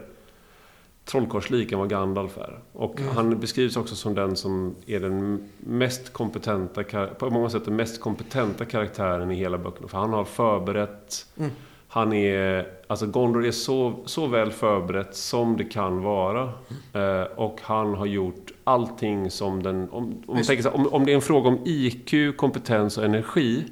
[1.06, 2.60] trollkarlslik än vad Gandalf är.
[2.74, 3.16] Och Mm.
[3.16, 6.84] han beskrivs också som den som är den mest kompetenta,
[7.20, 9.88] på många sätt den mest kompetenta karaktären i hela böckerna.
[9.88, 11.52] För han har förberett, Mm.
[11.88, 16.50] han är, alltså Gondor är så, så väl förberett som det kan vara.
[16.94, 21.12] Eh, och han har gjort allting som den, om, om, tänker här, om, om det
[21.12, 23.64] är en fråga om IQ, kompetens och energi.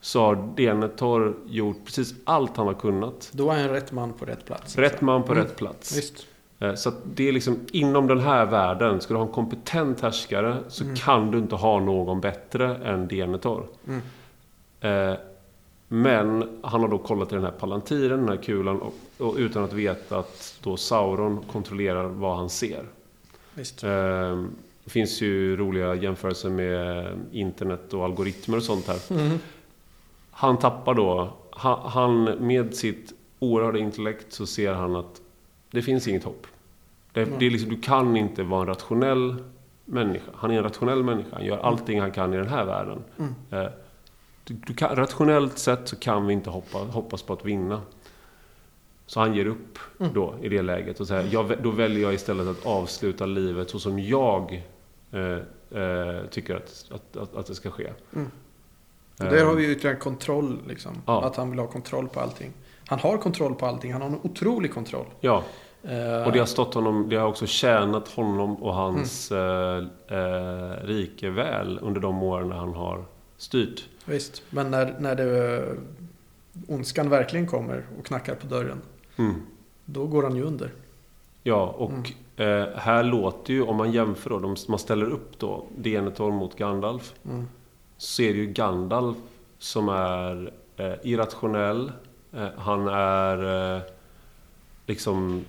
[0.00, 3.30] Så har Denethor gjort precis allt han har kunnat.
[3.32, 4.78] Då är han rätt man på rätt plats.
[4.78, 5.44] Rätt man på Mm.
[5.44, 5.96] rätt plats.
[5.98, 6.26] Visst.
[6.58, 10.56] Eh, Så det är liksom inom den här världen, ska du ha en kompetent härskare
[10.68, 10.96] så Mm.
[10.96, 13.66] kan du inte ha någon bättre än Denethor.
[13.88, 14.00] Mm.
[15.10, 15.16] Eh,
[15.88, 19.64] Men han har då kollat i den här palantiren, den här kulan, och, och utan
[19.64, 22.84] att veta att då Sauron kontrollerar vad han ser.
[23.54, 23.84] Visst.
[23.84, 24.44] Eh,
[24.84, 28.98] Det finns ju roliga jämförelser med internet och algoritmer och sånt här.
[29.10, 29.38] Mm.
[30.30, 31.32] Han tappar då,
[31.84, 35.20] han, med sitt oerhörda intellekt så ser han att
[35.70, 36.46] det finns inget hopp.
[37.12, 39.36] Det, det är liksom, du kan inte vara en rationell
[39.84, 40.30] människa.
[40.34, 41.28] Han är en rationell människa.
[41.32, 42.98] Han gör allting han kan i den här världen.
[43.18, 43.34] Mm.
[43.50, 43.70] Eh,
[44.44, 47.80] Du, du kan, rationellt sett så kan vi inte hoppa, hoppas på att vinna.
[49.12, 50.12] Så han ger upp Mm.
[50.14, 53.70] då i det läget och säger jag, vä- då väljer jag istället att avsluta livet
[53.70, 54.62] så som jag
[55.12, 55.20] eh,
[55.82, 57.90] eh, tycker att, att, att, att det ska ske.
[58.14, 58.30] Mm.
[59.18, 60.92] Och Eh, där har vi ju ytterligare kontroll, liksom.
[61.06, 61.24] Ja.
[61.24, 62.52] Att han vill ha kontroll på allting.
[62.86, 63.92] Han har kontroll på allting.
[63.92, 65.06] Han har en otrolig kontroll.
[65.20, 65.42] Ja,
[65.84, 69.88] Eh, och det har stått honom, det har också tjänat honom och hans Mm.
[70.08, 73.04] eh, eh, rike väl under de åren han har
[73.36, 73.88] styrt.
[74.04, 74.42] Visst.
[74.50, 75.64] Men när, när det,
[76.68, 78.80] ondskan verkligen kommer och knackar på dörren.
[79.16, 79.34] Mm.
[79.84, 80.70] Då går han ju under.
[81.42, 85.66] Ja, och eh, här låter ju, om man jämför då, de, man ställer upp då
[85.76, 87.14] Denethor mot Gandalf.
[87.24, 87.48] Mm.
[87.96, 89.16] Så är det ju Gandalf
[89.58, 91.92] som är eh, irrationell.
[92.32, 93.82] Eh, han är eh,
[94.86, 95.44] liksom...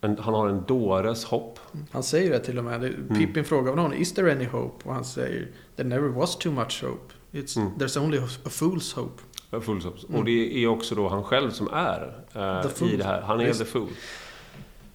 [0.00, 1.58] En, han har en dåres hopp.
[1.90, 2.94] Han säger det till och med.
[3.08, 4.88] Pippin frågar honom, is there any hope?
[4.88, 7.14] Och han säger, there never was too much hope.
[7.32, 7.72] It's, Mm.
[7.78, 9.22] There's only a fool's hope.
[9.52, 10.04] Eh, Full stops.
[10.04, 10.18] Mm.
[10.18, 13.20] Och det är också då han själv som är eh, i det här.
[13.20, 13.58] Han är Visst.
[13.58, 13.88] the fool.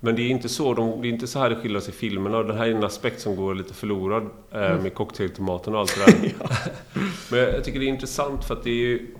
[0.03, 2.37] Men det är inte så, de, det är inte så här det skildras i filmerna.
[2.37, 4.83] Och det här är en aspekt som går lite förlorad eh, Mm.
[4.83, 6.33] med cocktailtomaten och allt det där.
[7.31, 9.15] Men jag tycker det är intressant för att det är ju...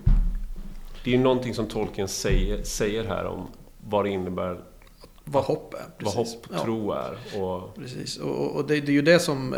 [1.04, 3.48] Det är ju någonting som Tolkien säger, säger här om
[3.90, 4.60] vad det innebär,
[5.24, 5.80] Vad hopp är.
[5.80, 6.34] vad precis.
[6.36, 6.64] hopp, Ja.
[6.64, 7.42] tro är.
[7.42, 9.56] Och, Precis, och, och- och det, det är ju det som...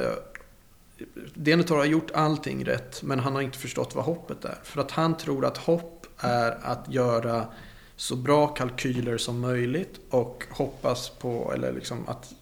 [1.14, 4.58] Denetor Denethor har gjort allting rätt, men han har inte förstått vad hoppet är.
[4.64, 7.48] För att han tror att hopp är att göra
[7.96, 12.34] så bra kalkyler som möjligt och hoppas på, eller liksom att...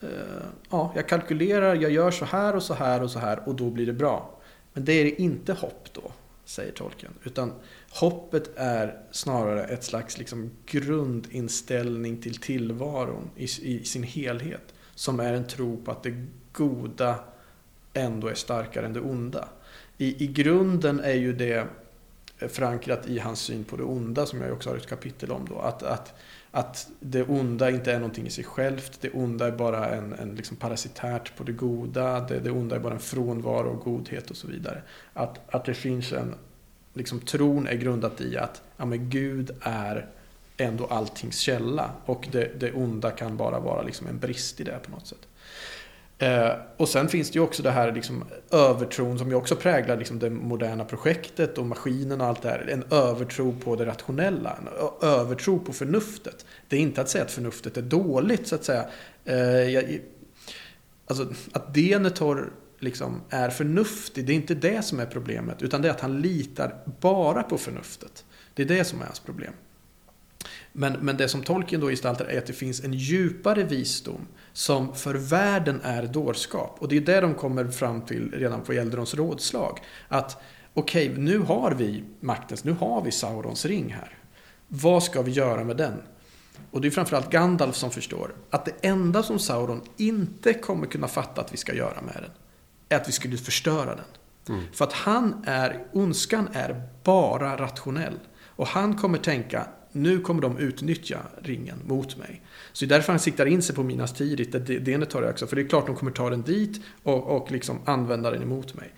[0.00, 0.08] Eh,
[0.70, 3.70] ja, jag kalkylerar, jag gör så här och så här och så här och då
[3.70, 4.40] blir det bra.
[4.72, 6.12] Men det är inte hopp då,
[6.44, 7.10] säger tolken.
[7.24, 7.52] Utan
[7.90, 14.74] hoppet är snarare ett slags liksom grundinställning till tillvaron i, i sin helhet.
[14.94, 17.24] Som är en tro på att det goda
[17.92, 19.48] ändå är starkare än det onda.
[19.98, 21.66] I, I grunden är ju det
[22.38, 25.46] eh, förankrat i hans syn på det onda som jag också har ett kapitel om
[25.48, 25.58] då.
[25.58, 26.14] Att, att,
[26.50, 28.98] att det onda inte är någonting i sig självt.
[29.00, 32.20] Det onda är bara en, en liksom parasitärt på det goda.
[32.20, 34.82] Det, det onda är bara en frånvaro av godhet och så vidare.
[35.12, 36.34] Att, att det finns en,
[36.94, 40.08] liksom tron är grundat i att ja, men Gud är
[40.56, 41.90] ändå alltings källa.
[42.04, 45.26] Och det, det onda kan bara vara liksom en brist i det på något sätt.
[46.20, 49.96] Eh, och sen finns det ju också det här liksom, övertron som ju också präglar
[49.96, 52.68] liksom, det moderna projektet och maskinen och allt det här.
[52.70, 54.68] En övertro på det rationella, en
[55.08, 56.46] övertro på förnuftet.
[56.68, 58.88] Det är inte att säga att förnuftet är dåligt så att säga.
[59.24, 60.00] Eh, jag,
[61.06, 65.62] alltså, att Denethor liksom är förnuftig, det är inte det som är problemet.
[65.62, 68.24] Utan det är att han litar bara på förnuftet.
[68.54, 69.52] Det är det som är hans problem.
[70.72, 74.94] Men, men det som Tolkien då gestaltar är att det finns en djupare visdom som
[74.94, 76.76] för världen är dårskap.
[76.78, 79.78] Och det är det de kommer fram till redan på Eldrons rådslag.
[80.08, 80.42] Att
[80.74, 84.18] okej, nu har vi maktens, nu har vi Saurons ring här.
[84.68, 86.02] Vad ska vi göra med den?
[86.70, 91.08] Och det är framförallt Gandalf som förstår att det enda som Sauron inte kommer kunna
[91.08, 92.30] fatta att vi ska göra med den
[92.88, 94.04] är att vi skulle förstöra den.
[94.48, 94.64] mm.
[94.72, 98.18] För att han är, ondskan är bara rationell.
[98.46, 102.42] Och han kommer tänka, nu kommer de utnyttja ringen mot mig.
[102.72, 105.46] Så det är därför han siktar in sig på Minas Tirith, där det tar också.
[105.46, 108.74] För det är klart de kommer ta den dit och, och liksom använda den emot
[108.74, 108.94] mig.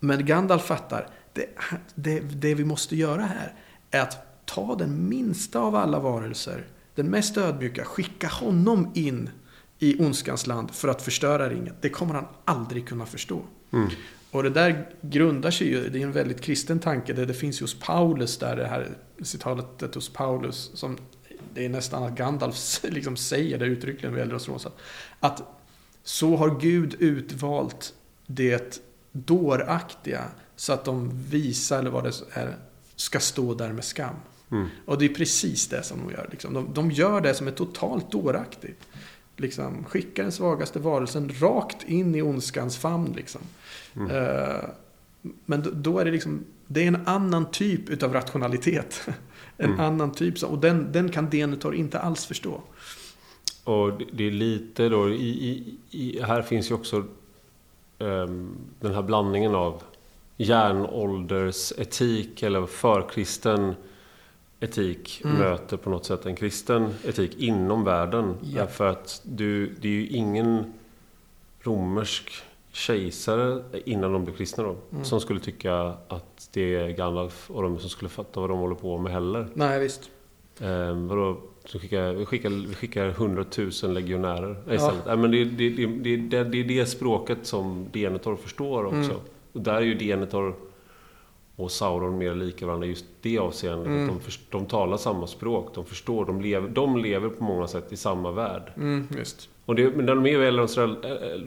[0.00, 1.46] Men Gandalf fattar, det,
[1.94, 3.54] det, det vi måste göra här
[3.90, 9.30] är att ta den minsta av alla varelser, den mest ödmjuka, skicka honom in
[9.78, 11.74] i ondskans land för att förstöra ringen.
[11.80, 13.42] Det kommer han aldrig kunna förstå.
[13.72, 13.88] Mm.
[14.32, 17.60] Och det där grundar sig ju, det är en väldigt kristen tanke, det, det finns
[17.60, 18.88] ju hos Paulus där, det här
[19.22, 20.98] citatet hos Paulus som
[21.54, 24.70] det är nästan att Gandalf liksom säger det uttryckligen vid Rosa.
[25.20, 25.42] Att
[26.02, 27.94] så har Gud utvalt
[28.26, 30.24] det dåraktiga
[30.56, 32.56] så att de visa eller vad det är
[32.96, 34.14] ska stå där med skam.
[34.50, 34.68] Mm.
[34.86, 36.28] Och det är precis det som de gör.
[36.30, 36.54] Liksom.
[36.54, 38.88] De, de gör det som är totalt dåraktigt.
[39.42, 43.12] Liksom, skickar den svagaste varelsen rakt in i ondskans famn.
[43.16, 43.40] Liksom.
[43.96, 44.10] Mm.
[44.10, 44.60] Eh,
[45.46, 49.08] men då, är det liksom, det är en annan typ utav rationalitet.
[49.56, 49.80] en Mm.
[49.80, 52.60] annan typ, och den, den kan Denethor inte alls förstå.
[53.64, 57.04] Och det- är lite då, i, i, i, här finns ju också
[57.98, 59.82] ehm, den här blandningen av
[60.36, 63.74] järnåldersetik eller förkristen
[64.62, 65.36] etik Mm.
[65.38, 68.34] möter på något sätt en kristen etik inom världen.
[68.42, 68.66] Ja.
[68.66, 70.72] För att du, det är ju ingen
[71.60, 72.30] romersk
[72.72, 75.04] kejsare innan de blev kristna då, Mm.
[75.04, 75.74] som skulle tycka
[76.08, 79.48] att det är Gandalf och de som skulle fatta vad de håller på med heller.
[79.54, 80.10] Nej, visst.
[80.60, 81.36] Eh, vadå?
[81.64, 83.44] Så skickar, vi, skickar, vi skickar 100
[83.82, 84.74] 000 legionärer Ja.
[84.74, 85.06] istället.
[85.06, 88.96] Nej, men det, det, det, det, det, är det språket som Denethor förstår också.
[88.96, 89.16] Mm.
[89.52, 90.54] Och där är ju Denethor
[91.62, 93.86] och Sauron mer lika varandra just det avseendet.
[93.86, 94.06] Mm.
[94.08, 97.92] De, först- de talar samma språk, de förstår, de lever, de lever på många sätt
[97.92, 98.72] i samma värld.
[98.76, 99.48] Mm, just.
[99.64, 100.78] Och det, men när de är i Elrons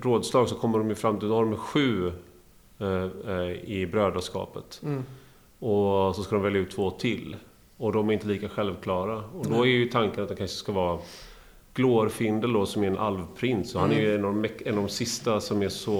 [0.01, 2.11] rådslag så kommer de ju fram till, då har de sju
[2.79, 4.81] eh, eh, i brödraskapet.
[4.83, 5.03] Mm.
[5.59, 7.35] Och så ska de välja ut två till.
[7.77, 9.17] Och de är inte lika självklara.
[9.17, 10.99] Och då är ju tanken att det kanske ska vara
[11.75, 13.75] Glorfindel då som är en alvprins.
[13.75, 15.95] Och han är ju en av, de, en av de sista som är så...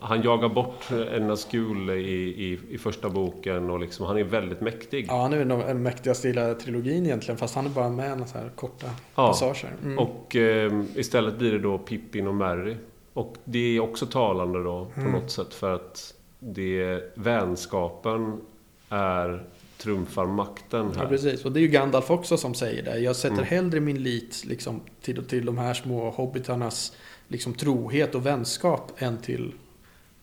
[0.00, 4.60] Han jagar bort en Nazgul i, i, i första boken och liksom, han är väldigt
[4.60, 5.06] mäktig.
[5.08, 7.38] Ja, han är nog den mäktigaste i hela trilogin egentligen.
[7.38, 9.26] Fast han är bara med i så här korta Ja.
[9.28, 9.70] passager.
[9.84, 9.98] Mm.
[9.98, 12.76] Och eh, istället blir det då Pippin och Merry.
[13.12, 15.12] Och det är också talande då på Mm.
[15.12, 18.40] något sätt för att det, vänskapen
[18.88, 19.44] är
[19.78, 21.02] trumfar makten här.
[21.02, 21.44] Ja, precis.
[21.44, 22.98] Och det är ju Gandalf också som säger det.
[22.98, 23.44] Jag sätter Mm.
[23.46, 26.92] hellre min lit liksom, till, till de här små hobbitarnas
[27.28, 29.52] liksom, trohet och vänskap än till,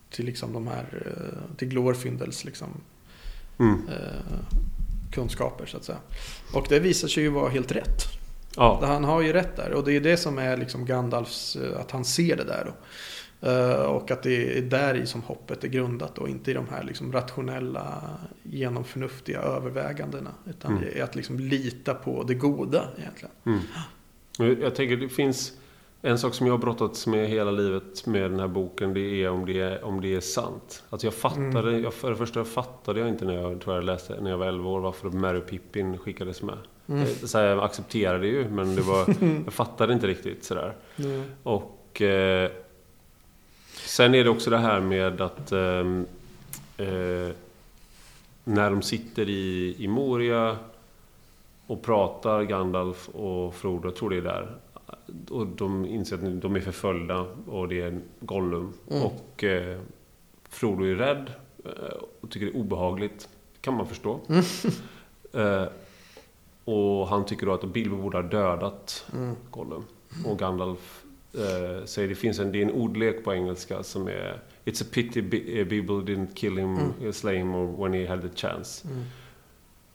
[0.10, 2.68] till liksom, de här, eh, till Glorfindels liksom,
[3.60, 3.74] Mm.
[3.90, 4.48] eh,
[5.12, 5.98] kunskaper så att säga.
[6.54, 8.02] Och det visar sig ju vara helt rätt.
[8.56, 8.80] Ja.
[8.86, 9.72] Han har ju rätt där.
[9.72, 12.72] Och det är det som är liksom Gandalfs, eh, att han ser det där då.
[13.46, 16.68] Eh, Och att det är där i som hoppet är grundat och inte i de
[16.72, 18.04] här liksom rationella,
[18.44, 20.30] genomförnuftiga övervägandena.
[20.50, 20.90] Utan Mm.
[20.96, 23.32] är att liksom lita på det goda egentligen.
[23.46, 24.60] Mm.
[24.62, 25.54] Jag- tänker det finns
[26.02, 28.94] en sak som jag har brottats med hela livet med den här boken.
[28.94, 30.84] Det är om det är, om det är sant.
[30.90, 31.84] Alltså jag fattade, Mm.
[31.84, 34.46] jag, för det första fattade jag inte när jag, tror jag läste när jag var
[34.48, 36.58] 11 år varför Mary Pippin skickades med.
[36.88, 37.02] Mm.
[37.02, 39.06] Eh, Så här, jag accepterade ju men det var,
[39.46, 40.76] jag fattade inte riktigt sådär.
[40.98, 41.24] Mm.
[41.44, 42.52] Och eh,
[43.76, 46.06] sen är det också det här med att ehm,
[46.78, 47.36] eh,
[48.44, 50.58] när de sitter i, i Moria
[51.68, 54.56] och pratar Gandalf och Frodo, jag tror det är där.
[55.30, 58.74] Och de inser att de är förföljda och det är Gollum.
[58.92, 59.04] Mm.
[59.04, 59.80] Och eh,
[60.50, 61.32] Frodo är rädd
[61.66, 63.30] eh, och tycker det är obehagligt.
[63.62, 64.20] kan man förstå.
[64.30, 64.44] Mm.
[65.36, 65.66] Eh,
[66.66, 69.36] och han tycker då att Bilbo borde ha dödat Mm.
[69.52, 69.84] Gollum.
[70.26, 71.03] Och Gandalf
[71.34, 74.86] eh, säger det finns en, det är en ordlek på engelska som är It's a
[74.92, 77.14] pity Bi- eh, didn't kill him, Mm.
[77.14, 78.88] slay him or when he had the chance.
[78.88, 79.04] Mm.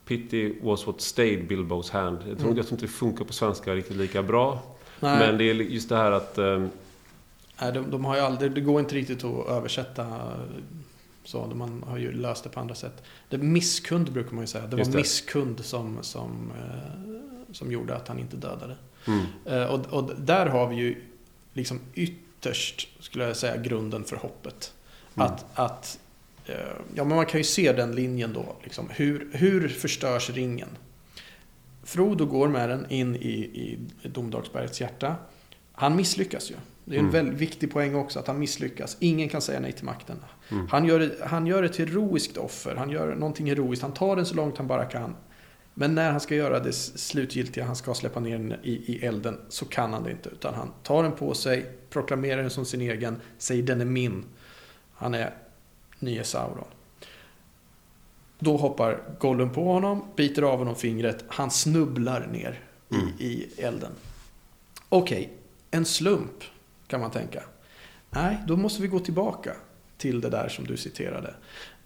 [0.04, 2.18] Pity was what stayed Bilbos hand.
[2.28, 2.56] Jag tror, Mm.
[2.56, 4.62] jag tror inte det funkar på svenska riktigt lika bra.
[5.00, 6.38] Nej, Men det är just det här att...
[6.38, 6.64] Eh,
[7.60, 10.06] nej de, de har ju aldrig, det går inte riktigt att översätta
[11.24, 11.46] så.
[11.54, 13.02] Man har ju löst det på andra sätt.
[13.28, 14.66] Det misskund brukar man ju säga.
[14.66, 14.94] Det var det.
[14.96, 18.76] misskund som, som, eh, som gjorde att han inte dödade.
[19.06, 21.02] mm, Eh, Och, och där har vi ju
[21.58, 24.72] liksom ytterst, skulle jag säga, grunden för hoppet.
[25.16, 25.26] Mm.
[25.28, 25.98] Att, att
[26.46, 26.54] eh,
[26.94, 28.56] ja men man kan ju se den linjen då.
[28.64, 28.88] Liksom.
[28.90, 30.68] Hur, hur förstörs ringen?
[31.84, 33.28] Frodo går med den in i,
[34.02, 35.16] i Domedagsbergets hjärta.
[35.72, 36.54] Han misslyckas ju.
[36.84, 37.12] Det är en Mm.
[37.12, 38.96] väldigt viktig poäng också att han misslyckas.
[39.00, 40.16] Ingen kan säga nej till makten.
[40.50, 42.74] mm, Han gör, han gör ett heroiskt offer.
[42.76, 43.82] Han gör någonting heroiskt.
[43.82, 45.16] Han tar den så långt han bara kan.
[45.80, 49.40] Men när han ska göra det slutgiltiga, han ska släppa ner den i, i elden,
[49.48, 50.28] så kan han det inte.
[50.28, 54.24] Utan han tar den på sig, proklamerar den som sin egen, säger den är min.
[54.94, 55.34] Han är
[55.98, 56.64] nye Sauron.
[58.38, 62.60] Då hoppar Gollum på honom, biter av honom fingret, han snubblar ner
[62.90, 63.08] Mm.
[63.18, 63.92] i, elden.
[64.88, 65.32] Okej,
[65.70, 66.44] en slump
[66.86, 67.42] kan man tänka.
[68.10, 69.52] Nej, då måste vi gå tillbaka
[69.98, 71.34] till det där som du citerade.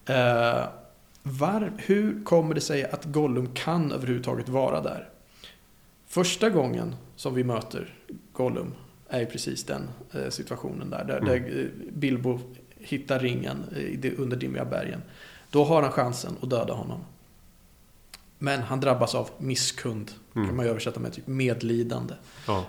[0.07, 0.65] Eh,
[1.23, 5.09] var, hur kommer det sig att Gollum kan överhuvudtaget vara där?
[6.07, 7.95] Första gången som vi möter
[8.33, 8.75] Gollum
[9.09, 11.05] är ju precis den eh, situationen där.
[11.05, 11.29] Där, Mm.
[11.29, 12.41] där eh, Bilbo
[12.77, 15.03] hittar ringen eh, i det underdimmiga bergen.
[15.51, 17.01] Då har han chansen att döda honom.
[18.39, 20.11] Men han drabbas av misskund.
[20.35, 20.49] Mm.
[20.49, 22.15] Kan man översätta med typ medlidande.
[22.47, 22.65] Ja.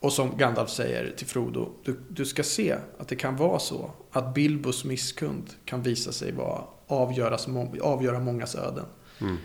[0.00, 3.90] Och som Gandalf säger till Frodo, du, du ska se att det kan vara så
[4.12, 7.48] att Bilbos misskund kan visa sig vara avgöras,
[7.82, 8.84] avgöra mångas öden.
[9.20, 9.36] Mm.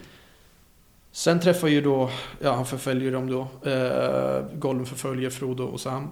[1.12, 6.10] Sen träffar ju då, ja han förföljer dem då, eh, Gollum förföljer Frodo och Sam.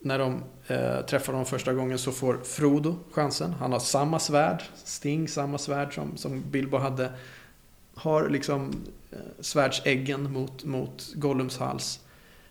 [0.00, 3.52] När de eh, träffar dem första gången så får Frodo chansen.
[3.52, 7.12] Han har samma svärd, Sting, samma svärd som, som Bilbo hade.
[7.94, 12.00] Har liksom eh, svärdsäggen mot, mot Gollums hals.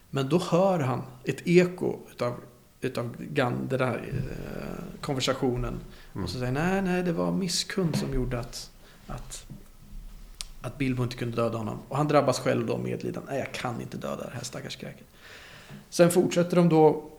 [0.09, 2.33] Men då hör han ett eko utav,
[2.81, 5.79] utav den där eh, konversationen.
[6.13, 6.23] Mm.
[6.23, 8.71] Och så säger nej, nej, det var misskund som gjorde att,
[9.07, 9.45] att,
[10.61, 11.79] att Bilbo inte kunde döda honom.
[11.87, 13.31] Och han drabbas själv då medlidande.
[13.31, 15.07] Nej, jag kan inte döda det här stackars kräket.
[15.89, 17.11] Sen fortsätter de då.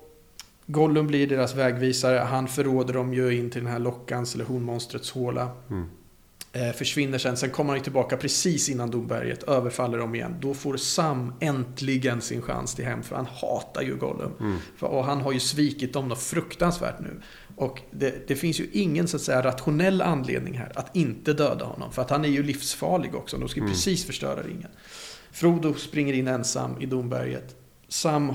[0.66, 2.18] Gollum blir deras vägvisare.
[2.18, 5.50] Han förråder dem ju in till den här lockans eller honmonstrets håla.
[5.70, 5.90] Mm.
[6.52, 7.36] Eh, försvinner sen.
[7.36, 9.42] Sen kommer han tillbaka precis innan Domberget.
[9.42, 10.36] Överfaller dem igen.
[10.40, 13.02] Då får Sam äntligen sin chans till hem.
[13.02, 14.32] För han hatar ju Gollum.
[14.40, 14.58] Mm.
[14.80, 17.20] Och han har ju svikit dem något fruktansvärt nu.
[17.56, 21.64] Och det, det finns ju ingen så att säga rationell anledning här att inte döda
[21.64, 21.92] honom.
[21.92, 23.38] För att han är ju livsfarlig också.
[23.38, 23.72] De ska Mm.
[23.72, 24.70] precis förstöra ringen.
[25.32, 27.56] Frodo springer in ensam i Domberget.
[27.88, 28.34] Sam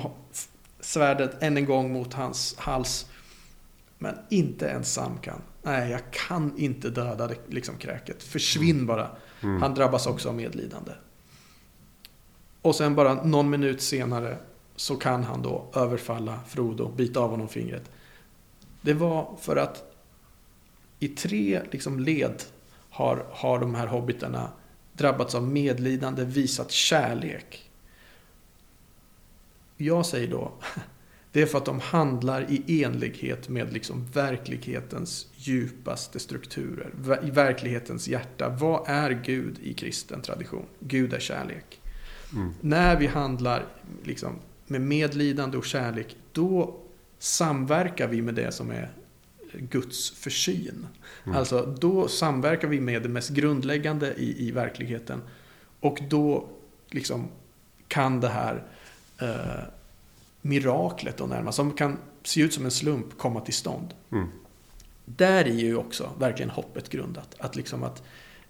[0.80, 3.06] svärdet än en gång mot hans hals.
[3.98, 5.42] Men inte ens Sam kan.
[5.66, 8.24] Nej, jag kan inte döda det, liksom kräket.
[8.24, 9.10] Försvinn bara.
[9.42, 9.62] Mm.
[9.62, 10.92] Han drabbas också av medlidande.
[12.62, 14.38] Och sen bara någon minut senare
[14.76, 17.92] så kan han då överfalla Frodo, bita av honom fingret.
[18.82, 19.94] Det var för att
[21.00, 22.44] i tre liksom led
[22.90, 24.52] har, har de här hobbitarna
[24.94, 27.72] drabbats av medlidande, visat kärlek.
[29.78, 30.52] Jag säger då,
[31.36, 36.92] det är för att de handlar i enlighet med liksom verklighetens djupaste strukturer,
[37.24, 38.50] i verklighetens hjärta.
[38.50, 40.66] Vad är Gud i kristen tradition?
[40.80, 41.82] Gud är kärlek.
[42.34, 42.54] Mm.
[42.62, 43.66] När vi handlar
[44.04, 46.80] liksom, med medlidande och kärlek, då
[47.20, 48.92] samverkar vi med det som är
[49.54, 50.88] Guds försyn.
[51.26, 51.38] Mm.
[51.38, 55.22] Alltså, då samverkar vi med det mest grundläggande i, i verkligheten.
[55.80, 56.48] Och då
[56.90, 57.28] liksom
[57.88, 58.64] kan det här
[59.22, 59.64] eh,
[60.46, 63.94] miraklet då närmast, som kan se ut som en slump, komma till stånd.
[64.12, 64.28] Mm.
[65.06, 67.36] Där är ju också verkligen hoppet grundat.
[67.38, 68.04] Att liksom att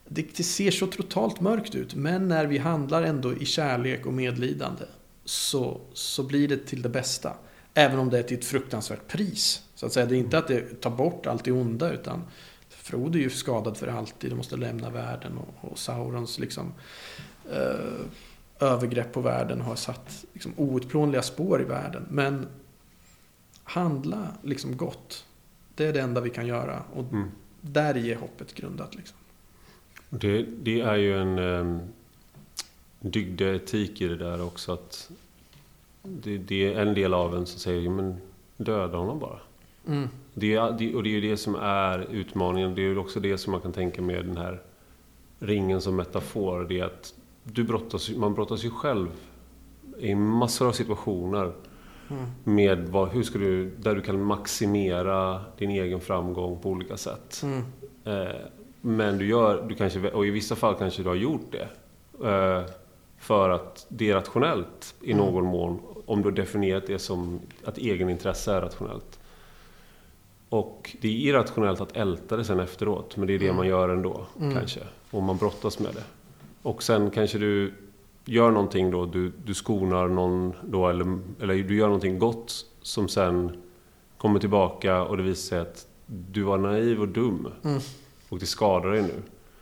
[0.08, 4.14] det, det ser så totalt mörkt ut, men när vi handlar ändå i kärlek och
[4.14, 4.84] medlidande
[5.26, 7.34] så, så blir det till det bästa.
[7.74, 9.64] Även om det är till ett fruktansvärt pris.
[9.76, 10.06] Så att säga.
[10.06, 12.24] Det är inte att det tar bort allt det onda, utan
[12.70, 15.38] Frodo är ju skadad för alltid och måste lämna världen.
[15.38, 16.74] Och, och Saurons liksom,
[17.52, 18.06] eh,
[18.60, 22.06] övergrepp på världen har satt liksom, outplånliga spår i världen.
[22.10, 22.48] Men
[23.64, 25.26] handla liksom gott.
[25.76, 26.82] Det är det enda vi kan göra.
[26.94, 27.28] Och Mm.
[27.62, 28.96] där är hoppet grundat.
[28.96, 29.18] Liksom.
[30.10, 31.80] Det, det är ju en um,
[33.00, 34.72] dygdeetik i det där också.
[34.74, 35.12] att
[36.04, 38.18] det, det är en del av en som säger "Ja, men
[38.58, 39.40] döda honom bara.
[39.88, 40.10] Mm.
[40.34, 42.76] Det, det, och det är ju det som är utmaningen.
[42.76, 44.62] Det är ju också det som man kan tänka med den här
[45.40, 46.66] ringen som metafor.
[46.70, 47.14] Det är att
[47.54, 49.08] du brottas, man brottas ju själv
[50.00, 51.52] i massor av situationer
[52.10, 52.26] Mm.
[52.44, 57.42] med vad, hur ska du, där du kan maximera din egen framgång på olika sätt.
[57.44, 57.64] Mm.
[58.04, 58.36] Eh,
[58.82, 61.68] men du gör, du kanske, och i vissa fall kanske du har gjort det.
[62.30, 62.64] Eh,
[63.18, 65.26] för att det är rationellt i Mm.
[65.26, 65.80] någon mån.
[66.06, 69.20] Om du har definierat det som att egenintresse är rationellt.
[70.50, 73.18] Och det är irrationellt att älta det sen efteråt.
[73.18, 73.56] Men det är det Mm.
[73.56, 74.54] man gör ändå Mm.
[74.54, 74.80] kanske.
[75.12, 76.04] Och man brottas med det.
[76.66, 77.74] Och sen kanske du
[78.26, 79.06] gör någonting då.
[79.06, 80.90] Du, du skonar någon då.
[80.90, 82.66] Eller, eller du gör någonting gott.
[82.82, 83.58] Som sen
[84.18, 87.48] kommer tillbaka och det visar sig att du var naiv och dum.
[87.64, 87.80] Mm.
[88.30, 89.14] Och det skadar dig nu.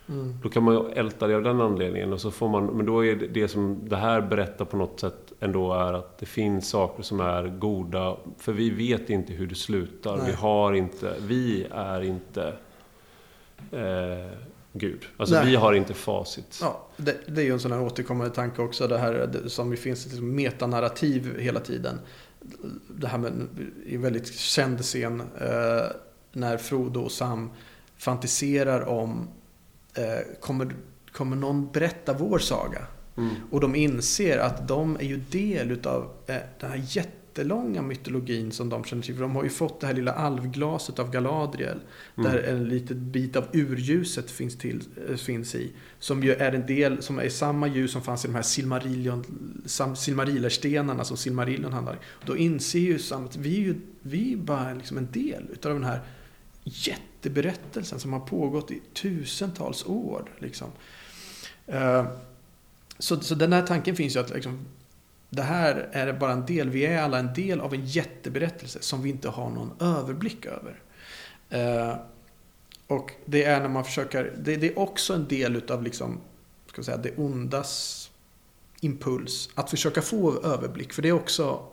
[0.09, 0.37] Mm.
[0.43, 2.13] Då kan man ju älta det av den anledningen.
[2.13, 4.99] Och så får man, men då är det, det som det här berättar på något
[4.99, 8.17] sätt ändå är att det finns saker som är goda.
[8.37, 10.17] För vi vet inte hur det slutar.
[10.17, 10.25] Nej.
[10.25, 12.53] Vi har inte, vi är inte
[13.71, 15.05] eh, Gud.
[15.17, 15.45] Alltså Nej.
[15.45, 16.59] vi har inte facit.
[16.61, 18.87] Ja, det, det är ju en sån här återkommande tanke också.
[18.87, 21.99] Det här det, som det finns ett liksom metanarrativ hela tiden.
[22.87, 23.47] Det här med
[23.85, 25.85] i en väldigt känd scen eh,
[26.31, 27.49] när Frodo och Sam
[27.97, 29.27] fantiserar om
[29.93, 30.75] eh, kommer,
[31.11, 32.87] kommer någon berätta vår saga?
[33.17, 33.35] Mm.
[33.51, 36.83] Och de inser att de är ju del utav eh, den här
[37.33, 39.15] jättelånga mytologin som de känner till.
[39.15, 41.79] För de har ju fått det här lilla alvglaset av Galadriel.
[42.17, 42.31] Mm.
[42.31, 45.71] Där en liten bit av urljuset finns, till, eh, finns i.
[45.99, 49.25] Som ju är en del, som är samma ljus som fanns i de här Silmarillion,
[49.95, 51.99] Silmarillerstenarna som Silmarillion handlar.
[52.25, 55.73] Då inser ju Sam att vi är ju vi är bara liksom en del utav
[55.73, 56.01] den här
[56.63, 60.29] jätteberättelsen som har pågått i tusentals år.
[60.39, 60.67] Liksom.
[61.67, 62.05] Eh,
[62.99, 64.65] så, så den här tanken finns ju att liksom,
[65.35, 69.01] det här är bara en del, vi är alla en del av en jätteberättelse som
[69.01, 70.81] vi inte har någon överblick över.
[71.49, 71.95] Eh,
[72.87, 76.21] och det är när man försöker, det, det är också en del utav liksom,
[76.67, 78.11] ska säga, det ondas
[78.81, 79.49] impuls.
[79.55, 81.65] Att försöka få överblick, för det är också,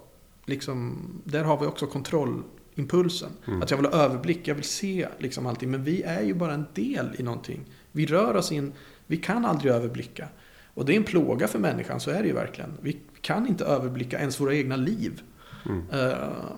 [0.45, 3.31] liksom, där har vi också kontrollimpulsen.
[3.47, 3.63] Mm.
[3.63, 5.71] Att jag vill ha överblick, jag vill se liksom allting.
[5.71, 7.65] Men vi är ju bara en del i någonting.
[7.93, 8.73] Vi rör oss in,
[9.07, 10.29] vi kan aldrig överblicka.
[10.75, 12.71] Och det är en plåga för människan, så är det ju verkligen.
[12.81, 15.23] Vi kan inte överblicka ens våra egna liv.
[15.67, 15.91] Mm.
[15.91, 16.53] Uh,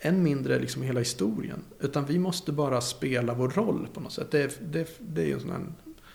[0.00, 1.62] än mindre liksom hela historien.
[1.80, 4.30] Utan vi måste bara spela vår roll på något sätt.
[4.30, 5.60] Det, det, det är ju en sån här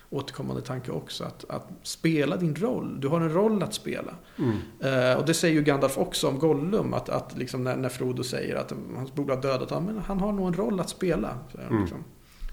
[0.10, 1.24] återkommande tanke också.
[1.24, 3.00] Att, att spela din roll.
[3.00, 4.14] Du har en roll att spela.
[4.38, 4.52] Mm.
[4.84, 6.94] Uh, och det säger ju Gandalf också om Gollum.
[6.94, 9.86] Att, att liksom när, när Frodo säger att hans bror har dödat honom.
[9.86, 11.38] Men han har nog en roll att spela.
[11.52, 11.82] Så, mm.
[11.82, 12.04] liksom.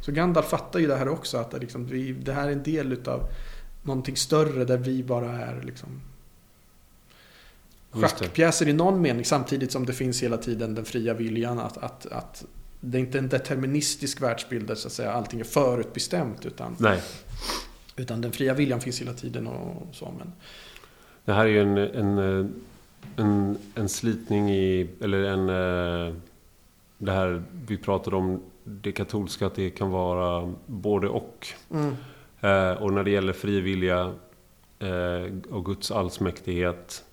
[0.01, 1.39] så Gandalf fattar ju det här också.
[1.39, 3.21] Att liksom, vi, det här är en del utav
[3.83, 6.01] någonting större där vi bara är liksom
[7.91, 12.07] schackpjäser i någon mening samtidigt som det finns hela tiden den fria viljan att, att,
[12.07, 12.45] att
[12.81, 17.01] det är inte en deterministisk världsbild där så att säga, allting är förutbestämt utan, Nej.
[17.97, 20.15] utan den fria viljan finns hela tiden och så.
[20.19, 20.33] Men...
[21.25, 22.19] Det här är ju en, en,
[23.17, 26.15] en, en slitning i, eller en, eh,
[26.99, 31.47] det här vi pratade om, det katolska, att det kan vara både och.
[31.71, 31.97] Mm.
[32.43, 34.13] Eh, och när det gäller frivilliga
[34.79, 37.05] eh, och Guds allsmäktighet,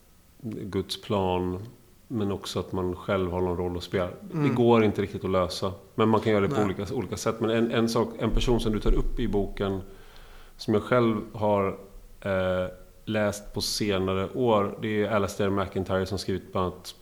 [0.41, 1.59] Guds plan,
[2.07, 4.09] men också att man själv har någon roll att spela.
[4.33, 4.47] Mm.
[4.47, 5.73] Det går inte riktigt att lösa.
[5.95, 7.39] Men man kan göra det på olika, olika sätt.
[7.39, 9.81] Men en, en, sak, en person som du tar upp i boken,
[10.57, 11.67] som jag själv har
[12.21, 12.67] eh,
[13.05, 16.95] läst på senare år, det är Alastair McIntyre som skrivit bland annat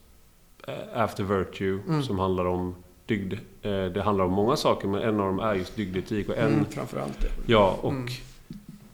[0.68, 2.04] eh, After Virtue, mm.
[2.04, 2.76] som handlar om
[3.08, 3.34] dygd.
[3.62, 6.30] Eh, det handlar om många saker, men en av dem är just dygdetik.
[6.30, 7.30] Och en, mm, framförallt det.
[7.46, 8.08] Ja, och mm.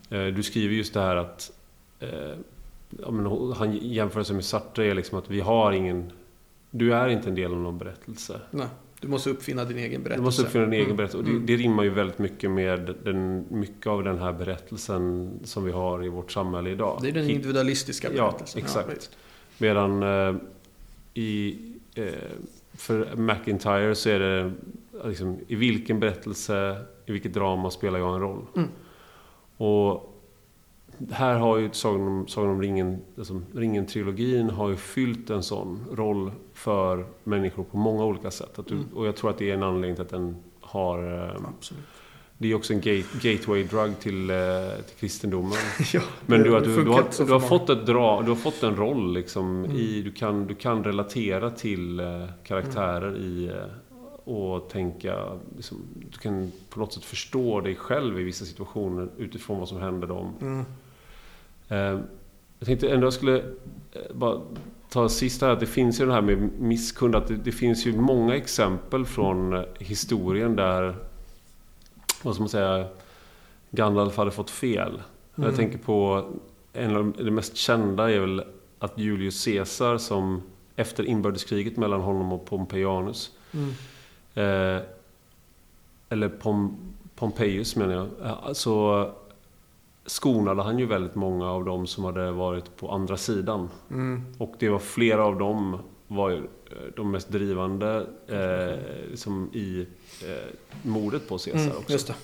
[0.09, 1.51] eh, du skriver just det här att
[1.99, 2.09] eh,
[3.01, 6.11] ja, men han jämför sig med Sartre, är liksom att vi har ingen...
[6.71, 8.39] Du är inte en del av någon berättelse.
[8.51, 8.67] Nej,
[8.99, 10.21] du måste uppfinna din egen berättelse.
[10.21, 10.97] Du måste uppfinna din egen mm.
[10.97, 11.17] berättelse.
[11.17, 11.45] Och det, mm.
[11.45, 16.05] det rimmar ju väldigt mycket med den, mycket av den här berättelsen som vi har
[16.05, 16.99] i vårt samhälle idag.
[17.01, 18.61] Det är den individualistiska berättelsen.
[18.61, 19.09] Ja, exakt.
[19.11, 19.17] Ja,
[19.57, 20.35] Medan eh,
[21.13, 21.57] i...
[21.95, 22.05] Eh,
[22.73, 24.51] för McIntyre så är det
[25.03, 28.45] liksom, i vilken berättelse, i vilket drama spelar jag en roll?
[28.55, 28.69] Mm.
[29.57, 30.09] Och
[31.11, 35.85] här har ju Sagan om, Sagan om ringen, alltså ringen-trilogin har ju fyllt en sån
[35.91, 38.59] roll för människor på många olika sätt.
[38.67, 38.87] Du, mm.
[38.95, 41.29] Och jag tror att det är en anledning till att den har...
[41.29, 41.83] Eh, Absolut.
[42.43, 44.35] Det är också en gate, gateway drug till, eh,
[44.87, 45.57] till kristendomen.
[45.93, 48.75] ja, Men du, du, du, har, du, har fått ett dra, du har fått en
[48.75, 49.77] roll liksom mm.
[49.77, 50.01] i...
[50.01, 53.21] Du kan, du kan relatera till eh, karaktärer mm.
[53.21, 53.51] i...
[54.23, 55.39] och tänka...
[55.55, 55.77] Liksom,
[56.11, 60.07] du kan på något sätt förstå dig själv i vissa situationer utifrån vad som händer
[60.07, 60.33] dem.
[60.41, 60.65] Mm.
[61.67, 62.03] Eh,
[62.59, 64.41] jag tänkte ändå jag skulle eh, bara
[64.89, 67.15] ta sist här att det finns ju det här med misskund.
[67.15, 70.95] Att det, det, finns ju många exempel från eh, historien där,
[72.23, 72.87] vad ska man säga,
[73.71, 75.01] Gandalf hade fått fel.
[75.35, 75.49] Mm.
[75.49, 76.29] Jag tänker på,
[76.73, 78.43] en av de mest kända är väl
[78.79, 80.41] att Julius Caesar som
[80.75, 83.69] efter inbördeskriget mellan honom och Pompeianus mm.
[84.33, 84.83] eh,
[86.09, 86.77] eller Pom,
[87.15, 88.55] Pompejus menar jag.
[88.55, 89.09] Så
[90.05, 93.69] skonade han ju väldigt många av dem som hade varit på andra sidan.
[93.91, 94.25] Mm.
[94.37, 96.43] Och det var flera av dem var ju eh,
[96.95, 99.87] de mest drivande eh, liksom i
[100.21, 101.97] eh, mordet på Caesar mm, också.
[102.07, 102.15] Det.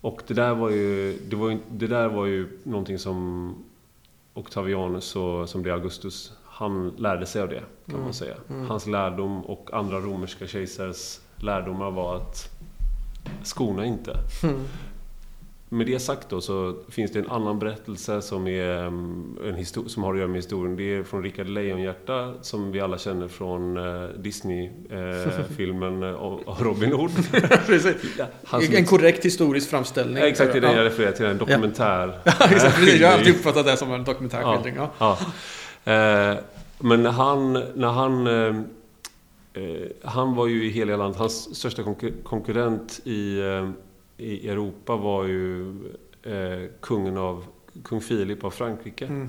[0.00, 3.54] Och det där var ju, det, var ju, det där var ju någonting som
[4.34, 8.04] Octavianus, och, som blev Augustus, han lärde sig av det kan mm.
[8.04, 8.34] man säga.
[8.50, 8.66] Mm.
[8.66, 12.50] Hans lärdom och andra romerska kejsares lärdomar var att
[13.42, 14.18] skona inte.
[15.72, 20.02] Med det sagt då så finns det en annan berättelse som, är mm, en som
[20.02, 20.76] har att göra med historien.
[20.76, 26.92] Det är från Rickard Lejonhjärta som vi alla känner från uh, Disney-filmen uh, av Robin
[26.92, 27.10] Hood.
[28.50, 30.22] Ja, en korrekt historisk framställning.
[30.22, 31.26] Ja, exakt, det är den jag refererar till.
[31.26, 32.20] En dokumentär.
[32.24, 33.00] Ja, precis.
[33.00, 34.74] Jag har alltid uppfattat det som en dokumentärskildring.
[34.98, 35.18] Ja,
[35.84, 36.32] ja.
[36.32, 36.38] Uh,
[36.78, 38.28] men när han, när han
[40.04, 41.82] han var ju i hela landet, hans största
[42.24, 43.40] konkurrent i
[44.22, 45.74] i Europa var ju
[46.22, 47.44] eh, kungen av
[47.84, 49.06] kung Filip av Frankrike.
[49.06, 49.28] Mm.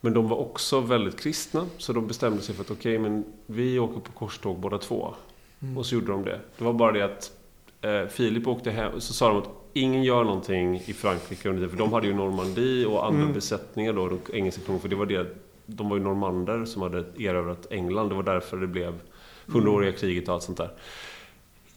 [0.00, 3.24] Men de var också väldigt kristna, så de bestämde sig för att okej, okay, men
[3.46, 5.14] vi åker på korståg båda två.
[5.62, 5.78] Mm.
[5.78, 6.40] Och så gjorde de det.
[6.58, 7.32] Det var bara det att
[7.80, 11.70] eh, Filip åkte hem, så sa de att ingen gör någonting i Frankrike under tiden,
[11.70, 13.34] för de hade ju Normandie och andra mm.
[13.34, 17.04] besättningar då, de engelska kungen, för det var det, de var ju normander som hade
[17.18, 18.94] erövrat England, det var därför det blev
[19.46, 20.70] hundraåriga kriget och allt sånt där.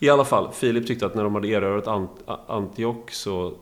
[0.04, 2.12] I alla fall, Filip tyckte att när de hade erövrat Ant
[2.47, 3.54] Antioch så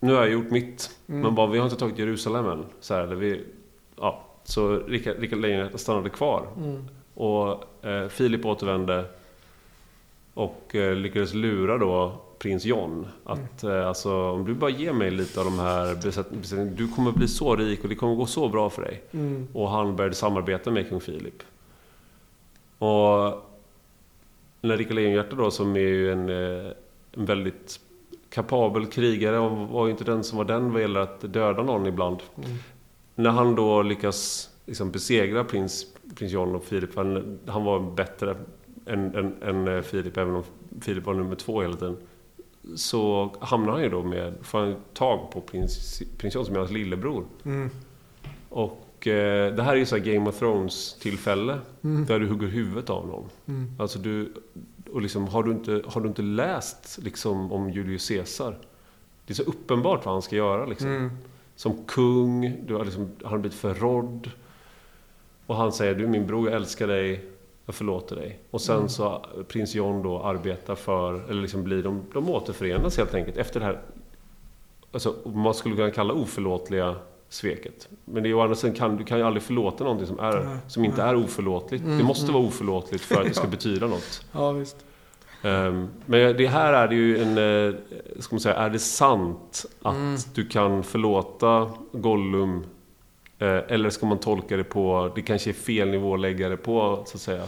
[0.00, 0.90] nu har jag gjort mitt.
[1.08, 1.20] Mm.
[1.20, 2.64] Men bara, vi har inte tagit Jerusalem än.
[2.80, 3.44] Så, här, eller vi,
[3.96, 6.46] ja, så Rickard, Rickard Lejonhjärta stannade kvar.
[6.56, 6.84] Mm.
[7.14, 9.04] Och eh, Filip återvände
[10.34, 15.10] och eh, lyckades lura då prins John att eh, alltså, om du bara ger mig
[15.10, 18.48] lite av de här besättningarna, du kommer bli så rik och det kommer gå så
[18.48, 19.02] bra för dig.
[19.12, 19.48] Mm.
[19.52, 21.42] Och han började samarbeta med kung Filip.
[22.78, 23.51] Och
[24.62, 26.72] när Rickard Lejonhjärta då, som är ju en, eh,
[27.12, 27.80] en väldigt
[28.28, 31.86] kapabel krigare och var ju inte den som var den vad gäller att döda någon
[31.86, 32.18] ibland.
[32.36, 32.50] Mm.
[33.14, 38.36] När han då lyckas liksom besegra prins, prins John och Filip, han, han var bättre
[38.86, 40.44] än, än, än eh, Filip, även om
[40.80, 41.96] Filip var nummer två hela tiden.
[42.76, 46.58] Så hamnar han ju då med, får han tag på prins, prins John som är
[46.58, 47.24] hans lillebror.
[47.44, 47.70] Mm.
[48.48, 51.58] Och eh, det här är ju så Game of Thrones tillfälle.
[51.84, 52.06] Mm.
[52.06, 53.28] Där du hugger huvudet av någon.
[53.48, 53.72] Mm.
[53.78, 54.32] Alltså du,
[54.92, 58.58] och liksom, har, du inte, har du inte läst liksom, om Julius Caesar?
[59.26, 60.88] Det är så uppenbart vad han ska göra liksom.
[60.88, 61.10] Mm.
[61.56, 64.30] Som kung, du har liksom, han har blivit förrådd.
[65.46, 67.24] Och han säger, du är min bror, jag älskar dig,
[67.66, 68.38] jag förlåter dig.
[68.50, 68.88] Och sen Mm.
[68.88, 73.60] så prins John då arbetar för, eller liksom blir de, de återförenas helt enkelt efter
[73.60, 73.80] det här,
[74.92, 76.96] alltså man skulle kunna kalla oförlåtliga
[77.32, 77.88] sveket.
[78.04, 80.58] Men det är å andra sidan, kan, du kan ju aldrig förlåta någonting som, är,
[80.68, 81.84] som inte är oförlåtligt.
[81.84, 84.24] Mm, det måste vara oförlåtligt för att det ska betyda något.
[84.32, 84.76] Ja, visst.
[85.42, 87.74] Ehm, men det här är det ju en, eh,
[88.20, 90.16] ska man säga, är det sant att Mm.
[90.34, 92.64] du kan förlåta Gollum?
[93.38, 96.56] Eh, eller ska man tolka det på, det kanske är fel nivå att lägga det
[96.56, 97.44] på, så att säga.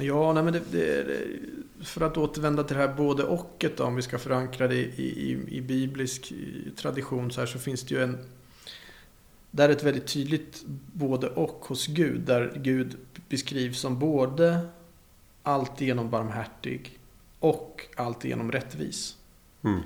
[0.00, 1.06] Ja, nej men det, det,
[1.84, 5.30] för att återvända till det här både och då, om vi ska förankra det i,
[5.30, 6.32] i, i biblisk
[6.76, 8.18] tradition så här så finns det ju en
[9.54, 10.62] där är ett väldigt tydligt
[10.92, 12.96] både och hos Gud där Gud
[13.28, 14.60] beskrivs som både
[15.42, 16.98] alltigenom barmhärtig
[17.38, 19.16] och alltigenom rättvis.
[19.64, 19.80] Mm.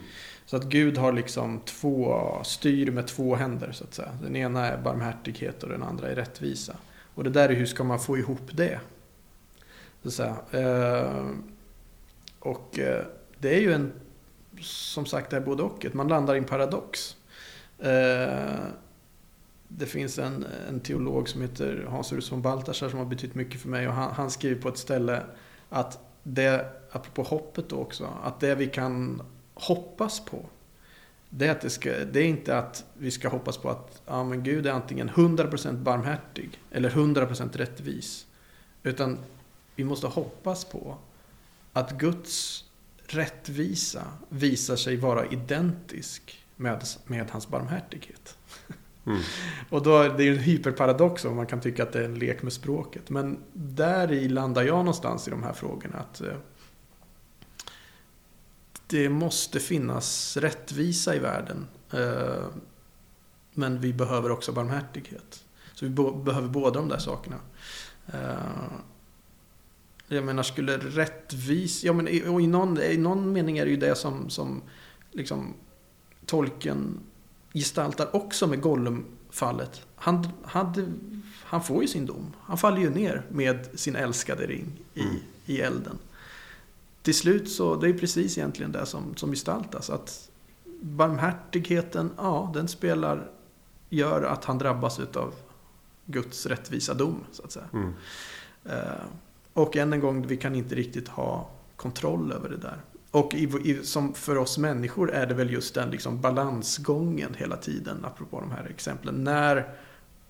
[0.47, 4.19] Så att Gud har liksom två, styr med två händer så att säga.
[4.23, 6.77] Den ena är barmhärtighet och den andra är rättvisa.
[7.15, 8.81] Och det där är hur ska man få ihop det?
[10.11, 10.65] Så att säga.
[10.65, 11.27] Eh,
[12.39, 13.05] och eh,
[13.39, 13.93] det är ju en,
[14.61, 15.87] som sagt, det är både och.
[15.93, 17.17] Man landar i en paradox.
[17.79, 18.57] Eh,
[19.69, 23.61] det finns en, en teolog som heter Hans Urs von Balthasar som har betytt mycket
[23.61, 25.23] för mig och han, han skriver på ett ställe
[25.69, 29.23] att det, apropå hoppet då också, att det vi kan
[29.55, 30.47] hoppas på
[31.31, 34.25] det är, att det, ska, det är inte att vi ska hoppas på att ja,
[34.25, 38.27] men Gud är antingen 100% barmhärtig eller 100% rättvis.
[38.83, 39.19] Utan
[39.77, 40.99] vi måste hoppas på
[41.73, 42.65] att Guds
[43.07, 48.37] rättvisa visar sig vara identisk med, med hans barmhärtighet.
[49.07, 49.21] Mm.
[49.71, 52.19] Och då, det är ju en hyperparadox om man kan tycka att det är en
[52.19, 53.11] lek med språket.
[53.11, 55.99] Men där i landar jag någonstans i de här frågorna.
[55.99, 56.37] att eh,
[58.87, 61.67] Det måste finnas rättvisa i världen.
[61.93, 62.47] eh,
[63.55, 65.45] Men vi behöver också barmhärtighet.
[65.75, 65.91] Så vi
[66.25, 67.37] behöver båda de där sakerna.
[70.09, 71.85] Jag menar, skulle rättvis...
[71.85, 74.63] Ja, men i, och i, någon, i någon mening är det ju det som, som
[75.13, 75.55] liksom
[76.27, 77.01] tolken
[77.55, 79.83] gestaltar också med Gollum-fallet.
[79.97, 80.87] Han, hade,
[81.45, 82.33] han får ju sin dom.
[82.41, 85.17] Han faller ju ner med sin älskade ring i, Mm.
[85.47, 85.99] i elden.
[87.03, 89.91] Till slut så, det är precis egentligen det som, som gestaltas.
[89.91, 90.31] Att
[90.81, 93.31] barmhärtigheten, ja, den spelar,
[93.91, 95.35] gör att han drabbas utav
[96.07, 97.69] Guds rättvisa dom, så att säga.
[97.73, 97.93] Mm.
[98.65, 99.05] Eh,
[99.57, 102.81] och än en gång, vi kan inte riktigt ha kontroll över det där.
[103.11, 107.57] Och i, i, som för oss människor är det väl just den liksom balansgången hela
[107.57, 109.25] tiden, apropå de här exemplen.
[109.25, 109.69] När,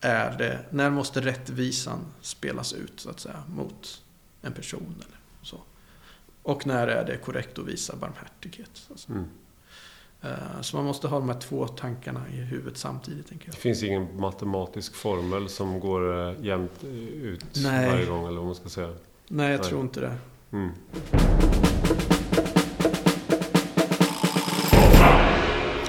[0.01, 4.03] är det, när måste rättvisan spelas ut, så att säga, mot
[4.43, 5.61] en person eller så.
[6.43, 8.71] Och när är det korrekt att visa barmhärtighet.
[8.73, 9.19] Så, att säga.
[9.19, 9.29] Mm.
[10.23, 13.59] Eh, så man måste ha de här två tankarna i huvudet samtidigt, tänker Det jag.
[13.59, 17.91] finns ingen matematisk formel som går eh, jämnt eh, ut Nej.
[17.91, 18.93] varje gång, eller vad man ska säga.
[19.29, 19.69] Nej, jag Nej.
[19.69, 20.13] tror inte det.
[20.51, 20.71] Mm.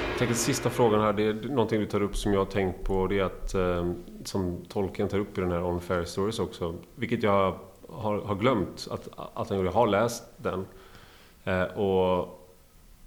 [0.08, 2.84] Jag tänker sista frågan här, det är någonting du tar upp som jag har tänkt
[2.84, 3.06] på.
[3.06, 3.92] Det är att, eh,
[4.24, 7.58] som tolken tar upp i den här On Fair Stories också, vilket jag
[7.88, 9.68] har, har glömt att, att han gjorde.
[9.68, 10.66] Jag har läst den.
[11.44, 12.38] Eh, och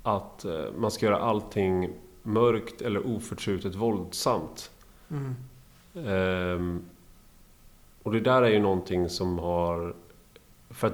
[0.04, 1.90] att eh, man ska göra allting
[2.24, 4.72] mörkt eller oförtrutet våldsamt.
[5.10, 5.36] Mm.
[6.08, 6.86] Ehm,
[8.04, 9.96] och det där är ju någonting som har...
[10.74, 10.94] För att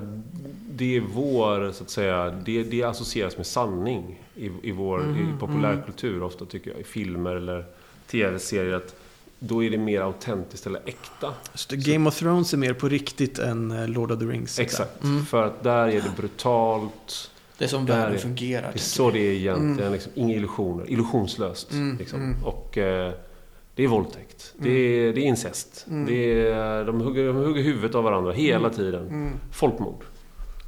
[0.69, 5.17] det är vår, så att säga, det, det associeras med sanning i, i vår Mm,
[5.35, 6.79] i populärkultur ofta tycker jag.
[6.79, 7.65] I filmer eller
[8.11, 8.73] tv-serier.
[8.73, 8.95] att
[9.39, 11.33] Då är det mer autentiskt eller äkta.
[11.53, 14.59] Så Game of Thrones är mer på riktigt än eh, Lord of the Rings.
[14.59, 15.03] Exakt.
[15.03, 15.25] Mm.
[15.25, 17.31] För att där är det brutalt.
[17.57, 18.69] Det är som Där världen är- fungerar.
[18.73, 19.79] Det är så det är egentligen.
[19.79, 19.93] Mm.
[19.93, 20.89] Liksom, inga illusioner.
[20.91, 21.71] Illusionslöst.
[21.71, 22.21] Mm, liksom.
[22.21, 22.43] mm.
[22.45, 23.13] Och eh,
[23.77, 24.53] det är våldtäkt.
[24.57, 25.85] Det, är, det är incest.
[25.89, 26.05] Mm.
[26.05, 28.71] Det är, de, hugger, de hugger huvudet av varandra hela Mm.
[28.77, 29.07] tiden.
[29.07, 29.33] Mm.
[29.51, 30.03] Folkmord.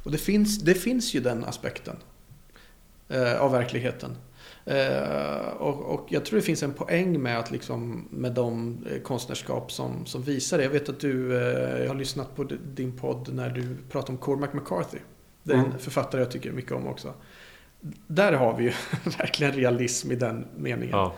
[0.04, 1.96] Och det finns, det finns ju den aspekten
[3.08, 4.16] eh, av verkligheten.
[4.64, 9.00] Eh, och, och jag tror det finns en poäng med att liksom med de eh,
[9.02, 10.64] konstnärskap som, som visar det.
[10.64, 14.52] Jag vet att du, eh, har lyssnat på din podd när du pratar om Cormac
[14.52, 14.98] McCarthy.
[15.42, 15.78] Det är en Mm.
[15.78, 17.14] författare jag tycker mycket om också.
[18.06, 18.72] Där har vi ju
[19.18, 20.90] verkligen realism i den meningen.
[20.96, 21.14] Ja.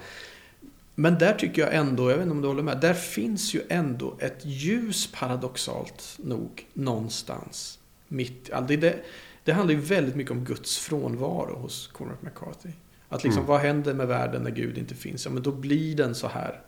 [0.95, 3.63] Men där tycker jag ändå, jag vet inte om du håller med, där finns ju
[3.69, 7.79] ändå ett ljus paradoxalt nog någonstans.
[8.09, 8.97] Mitt, det, det,
[9.45, 12.71] det handlar ju väldigt mycket om Guds frånvaro hos Cormac McCarthy.
[13.09, 13.49] Att liksom, Mm.
[13.51, 15.25] vad händer med världen när Gud inte finns?
[15.27, 16.61] Ja, men då blir den så här.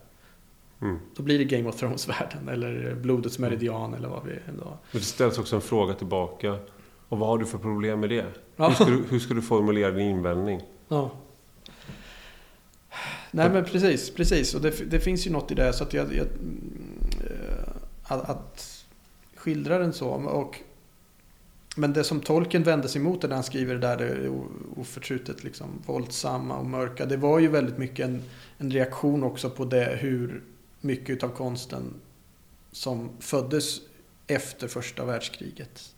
[0.82, 0.98] Mm.
[1.16, 4.64] Då blir det Game of Thrones-världen eller Blodets meridian eller vad vi ändå...
[4.64, 6.56] Men det ställs också en fråga tillbaka.
[7.08, 8.24] Och vad har du för problem med det?
[8.56, 8.68] Ja.
[8.68, 10.60] Hur, ska du, hur ska du formulera din invändning?
[10.88, 11.10] Ja.
[13.34, 14.54] Nej men precis, precis.
[14.54, 15.72] Och det, det finns ju något i det.
[15.72, 16.14] Så att jag...
[16.14, 17.64] jag eh,
[18.04, 18.84] att, att
[19.36, 20.08] skildra den så.
[20.08, 20.60] Och,
[21.76, 24.28] men det som tolken vände sig mot när han skriver det där det
[24.76, 27.06] oförtrutet liksom våldsamma och mörka.
[27.06, 28.22] Det var ju väldigt mycket en,
[28.58, 30.42] en reaktion också på det hur
[30.80, 31.94] mycket av konsten
[32.72, 33.80] som föddes
[34.26, 35.94] efter första världskriget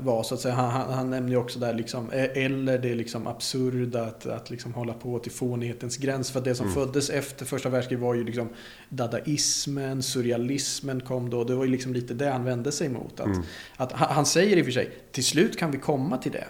[0.00, 0.54] var så att säga.
[0.54, 4.50] Han, han, han nämner ju också där liksom, eh, eller det liksom absurda att, att
[4.50, 6.30] liksom hålla på till fånighetens gräns.
[6.30, 6.74] För att det som Mm.
[6.74, 8.48] föddes efter första världskriget var ju liksom
[8.88, 11.44] dadaismen, surrealismen kom då.
[11.44, 13.20] Det var ju liksom lite det han vände sig mot.
[13.20, 13.42] Att, Mm.
[13.76, 16.44] att, han han säger i och för sig, till slut kan vi komma till det.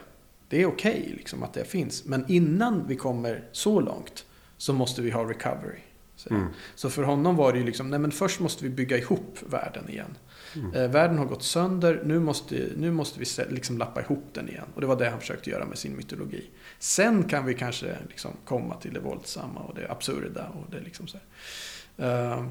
[0.49, 2.05] Det är okej liksom att det finns.
[2.05, 4.25] Men innan vi kommer så långt
[4.57, 5.79] så måste vi ha recovery.
[6.31, 6.39] han.
[6.39, 6.49] Mm.
[6.75, 9.89] Så för honom var det ju liksom, nej men först måste vi bygga ihop världen
[9.89, 10.17] igen.
[10.57, 10.91] Mm.
[10.91, 14.67] Världen har gått sönder, nu måste, nu måste vi liksom lappa ihop den igen.
[14.75, 16.51] Och det var det han försökte göra med sin mytologi.
[16.79, 20.49] Sen kan vi kanske liksom komma till det våldsamma och det absurda.
[20.49, 21.19] Och det liksom så
[21.97, 22.33] här.
[22.33, 22.47] Eh,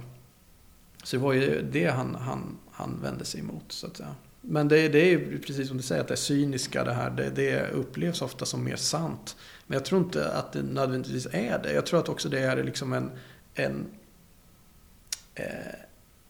[1.03, 3.65] så det var ju det han, han, han vände sig emot.
[3.68, 4.15] Så att säga.
[4.41, 7.30] Men det, det är ju precis som du säger, att det cyniska, det här, det,
[7.30, 9.36] det upplevs ofta som mer sant.
[9.68, 11.73] Men jag tror inte att det nödvändigtvis är det.
[11.73, 13.11] Jag tror att också det är liksom en,
[13.53, 13.86] en
[15.36, 15.45] eh,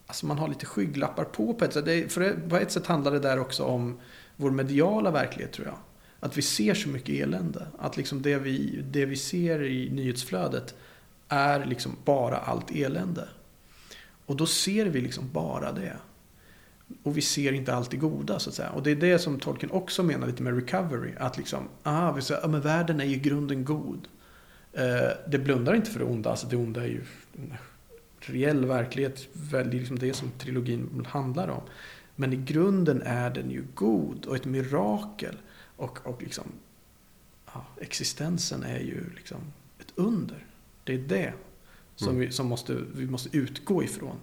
[0.07, 1.85] Alltså man har lite skygglappar på på ett sätt.
[1.85, 3.99] Det, för det, på ett sätt handlar det där också om
[4.35, 5.77] vår mediala verklighet tror jag.
[6.19, 7.67] Att vi ser så mycket elände.
[7.79, 10.75] Att liksom det, vi, det vi ser i nyhetsflödet
[11.27, 13.29] är liksom bara allt elände.
[14.25, 15.97] Och då ser vi liksom bara det.
[17.03, 18.69] Och vi ser inte allt det goda så att säga.
[18.69, 21.11] Och det är det som Tolkien också menar lite med recovery.
[21.17, 24.07] Att liksom, aha, vi säger, ja, men världen är ju i grunden god.
[24.73, 26.29] Eh, det blundar inte för det onda.
[26.29, 27.03] Alltså det onda är ju
[28.29, 29.27] reell verklighet.
[29.33, 31.61] Väldigt liksom det som trilogin handlar om.
[32.15, 35.35] Men i grunden är den ju god och ett mirakel.
[35.77, 36.43] Och, och liksom,
[37.53, 39.37] ja, existensen är ju liksom
[39.79, 40.45] ett under.
[40.83, 41.33] Det är det
[41.95, 42.19] som, Mm.
[42.19, 44.15] vi, som måste, vi måste utgå ifrån.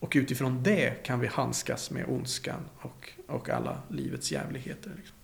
[0.00, 4.90] Och utifrån det kan vi handskas med ondskan och, och alla livets jävligheter.
[4.96, 5.16] Liksom.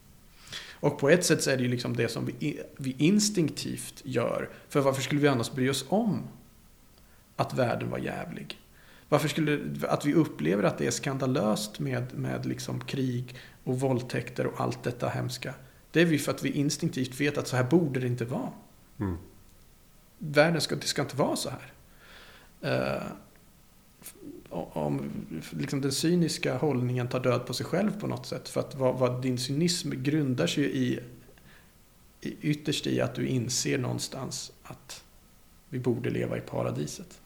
[0.80, 4.48] Och på ett sätt så är det ju liksom det som vi, vi instinktivt gör.
[4.68, 6.22] För varför skulle vi annars bry oss om
[7.40, 8.58] att världen var jävlig?
[9.08, 14.46] Varför skulle att vi upplever att det är skandalöst med, med liksom krig och våldtäkter
[14.46, 15.54] och allt detta hemska?
[15.90, 18.52] Det är vi för att vi instinktivt vet att så här borde det inte vara.
[19.00, 19.16] Mm.
[20.18, 21.72] Världen ska, det ska inte vara så här.
[22.60, 23.02] Eh,
[24.50, 25.10] om
[25.50, 28.48] liksom den cyniska hållningen tar död på sig själv på något sätt.
[28.48, 31.00] För att vad, vad din cynism grundar sig i,
[32.20, 35.04] i ytterst i att du inser någonstans att
[35.68, 37.20] vi borde leva i paradiset.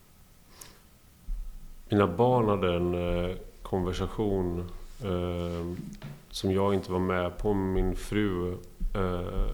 [1.88, 4.70] Mina barn hade en eh, konversation
[5.02, 5.76] eh,
[6.30, 7.54] som jag inte var med på.
[7.54, 8.52] Min fru
[8.94, 9.46] eh,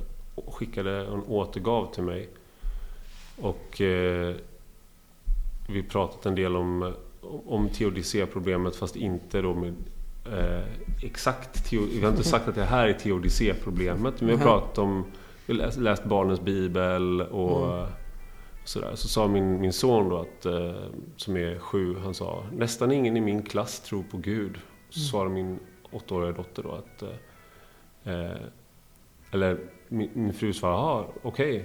[0.53, 2.29] skickade och återgav till mig.
[3.41, 4.35] Och eh,
[5.69, 6.95] vi pratat en del om,
[7.47, 9.75] om teodicéproblemet fast inte då med
[10.33, 10.65] eh,
[11.03, 14.21] exakt teo, Vi har inte sagt att det här är teodicéproblemet.
[14.21, 15.05] Men vi har pratat om,
[15.47, 17.87] vi läst, läst barnens bibel och Mm.
[18.65, 18.95] Sådär.
[18.95, 20.75] Så sa min, min son då, att, eh,
[21.17, 24.59] som är sju, han sa nästan ingen i min klass tror på Gud.
[24.91, 25.09] Så Mm.
[25.11, 25.59] svarade min
[25.91, 28.37] åttaåriga dotter då att eh, eh,
[29.31, 29.59] eller
[29.89, 31.65] min, min fru svarade, jaha, okej.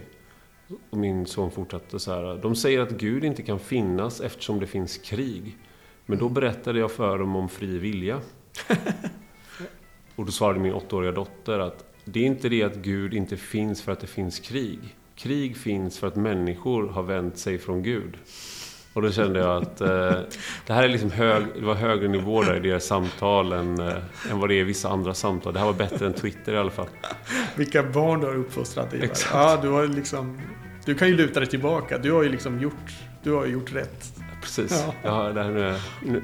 [0.89, 2.37] Och min son fortsatte så här.
[2.41, 5.57] De säger att Gud inte kan finnas eftersom det finns krig.
[6.05, 8.21] Men då berättade jag för dem om fri vilja.
[10.15, 13.81] Och då svarade min åttaåriga dotter att det är inte det att Gud inte finns
[13.81, 14.79] för att det finns krig.
[15.15, 18.17] Krig finns för att människor har vänt sig från Gud.
[18.93, 19.87] Och då kände jag att eh,
[20.67, 23.93] det här är liksom hög, det var högre nivå där i deras samtal än, eh,
[24.31, 25.53] än vad det är i vissa andra samtal.
[25.53, 26.87] Det här var bättre än Twitter i alla fall.
[27.55, 29.05] Vilka barn du har uppfostrat Ivar.
[29.05, 29.33] Exakt.
[29.33, 30.41] Ja, du har liksom...
[30.85, 31.97] Du kan ju luta dig tillbaka.
[31.97, 32.93] Du har ju liksom gjort...
[33.23, 34.13] Du har gjort rätt.
[34.41, 34.85] Precis.
[35.03, 35.31] Ja.
[35.33, 35.43] Ja.
[35.43, 35.73] nu,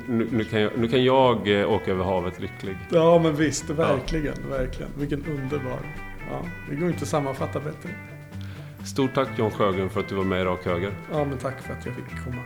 [0.08, 2.78] nu, nu, kan jag, nu kan jag eh, åka över havet lycklig.
[2.90, 3.70] Ja, men visst.
[3.70, 4.36] Verkligen.
[4.50, 4.92] Verkligen.
[4.98, 5.80] Vilken underbar...
[6.30, 7.90] Ja, det går inte att sammanfatta bättre.
[8.86, 10.94] Stort tack John Sjögren för att du var med i Rak Höger.
[11.12, 12.41] Ja, men tack för att jag fick komma.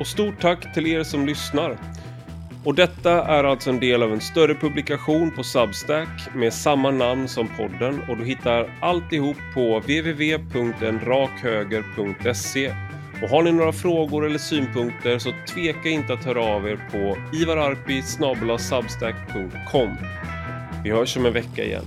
[0.00, 1.78] Och stort tack till er som lyssnar.
[2.64, 7.28] Och detta är alltså en del av en större publikation på Substack med samma namn
[7.28, 12.74] som podden och du hittar alltihop på www.enrakhöger.se.
[13.22, 17.16] Och har ni några frågor eller synpunkter så tveka inte att höra av er på
[17.36, 18.02] ivararpi
[18.58, 19.96] substack.com.
[20.84, 21.84] Vi hörs om en vecka igen.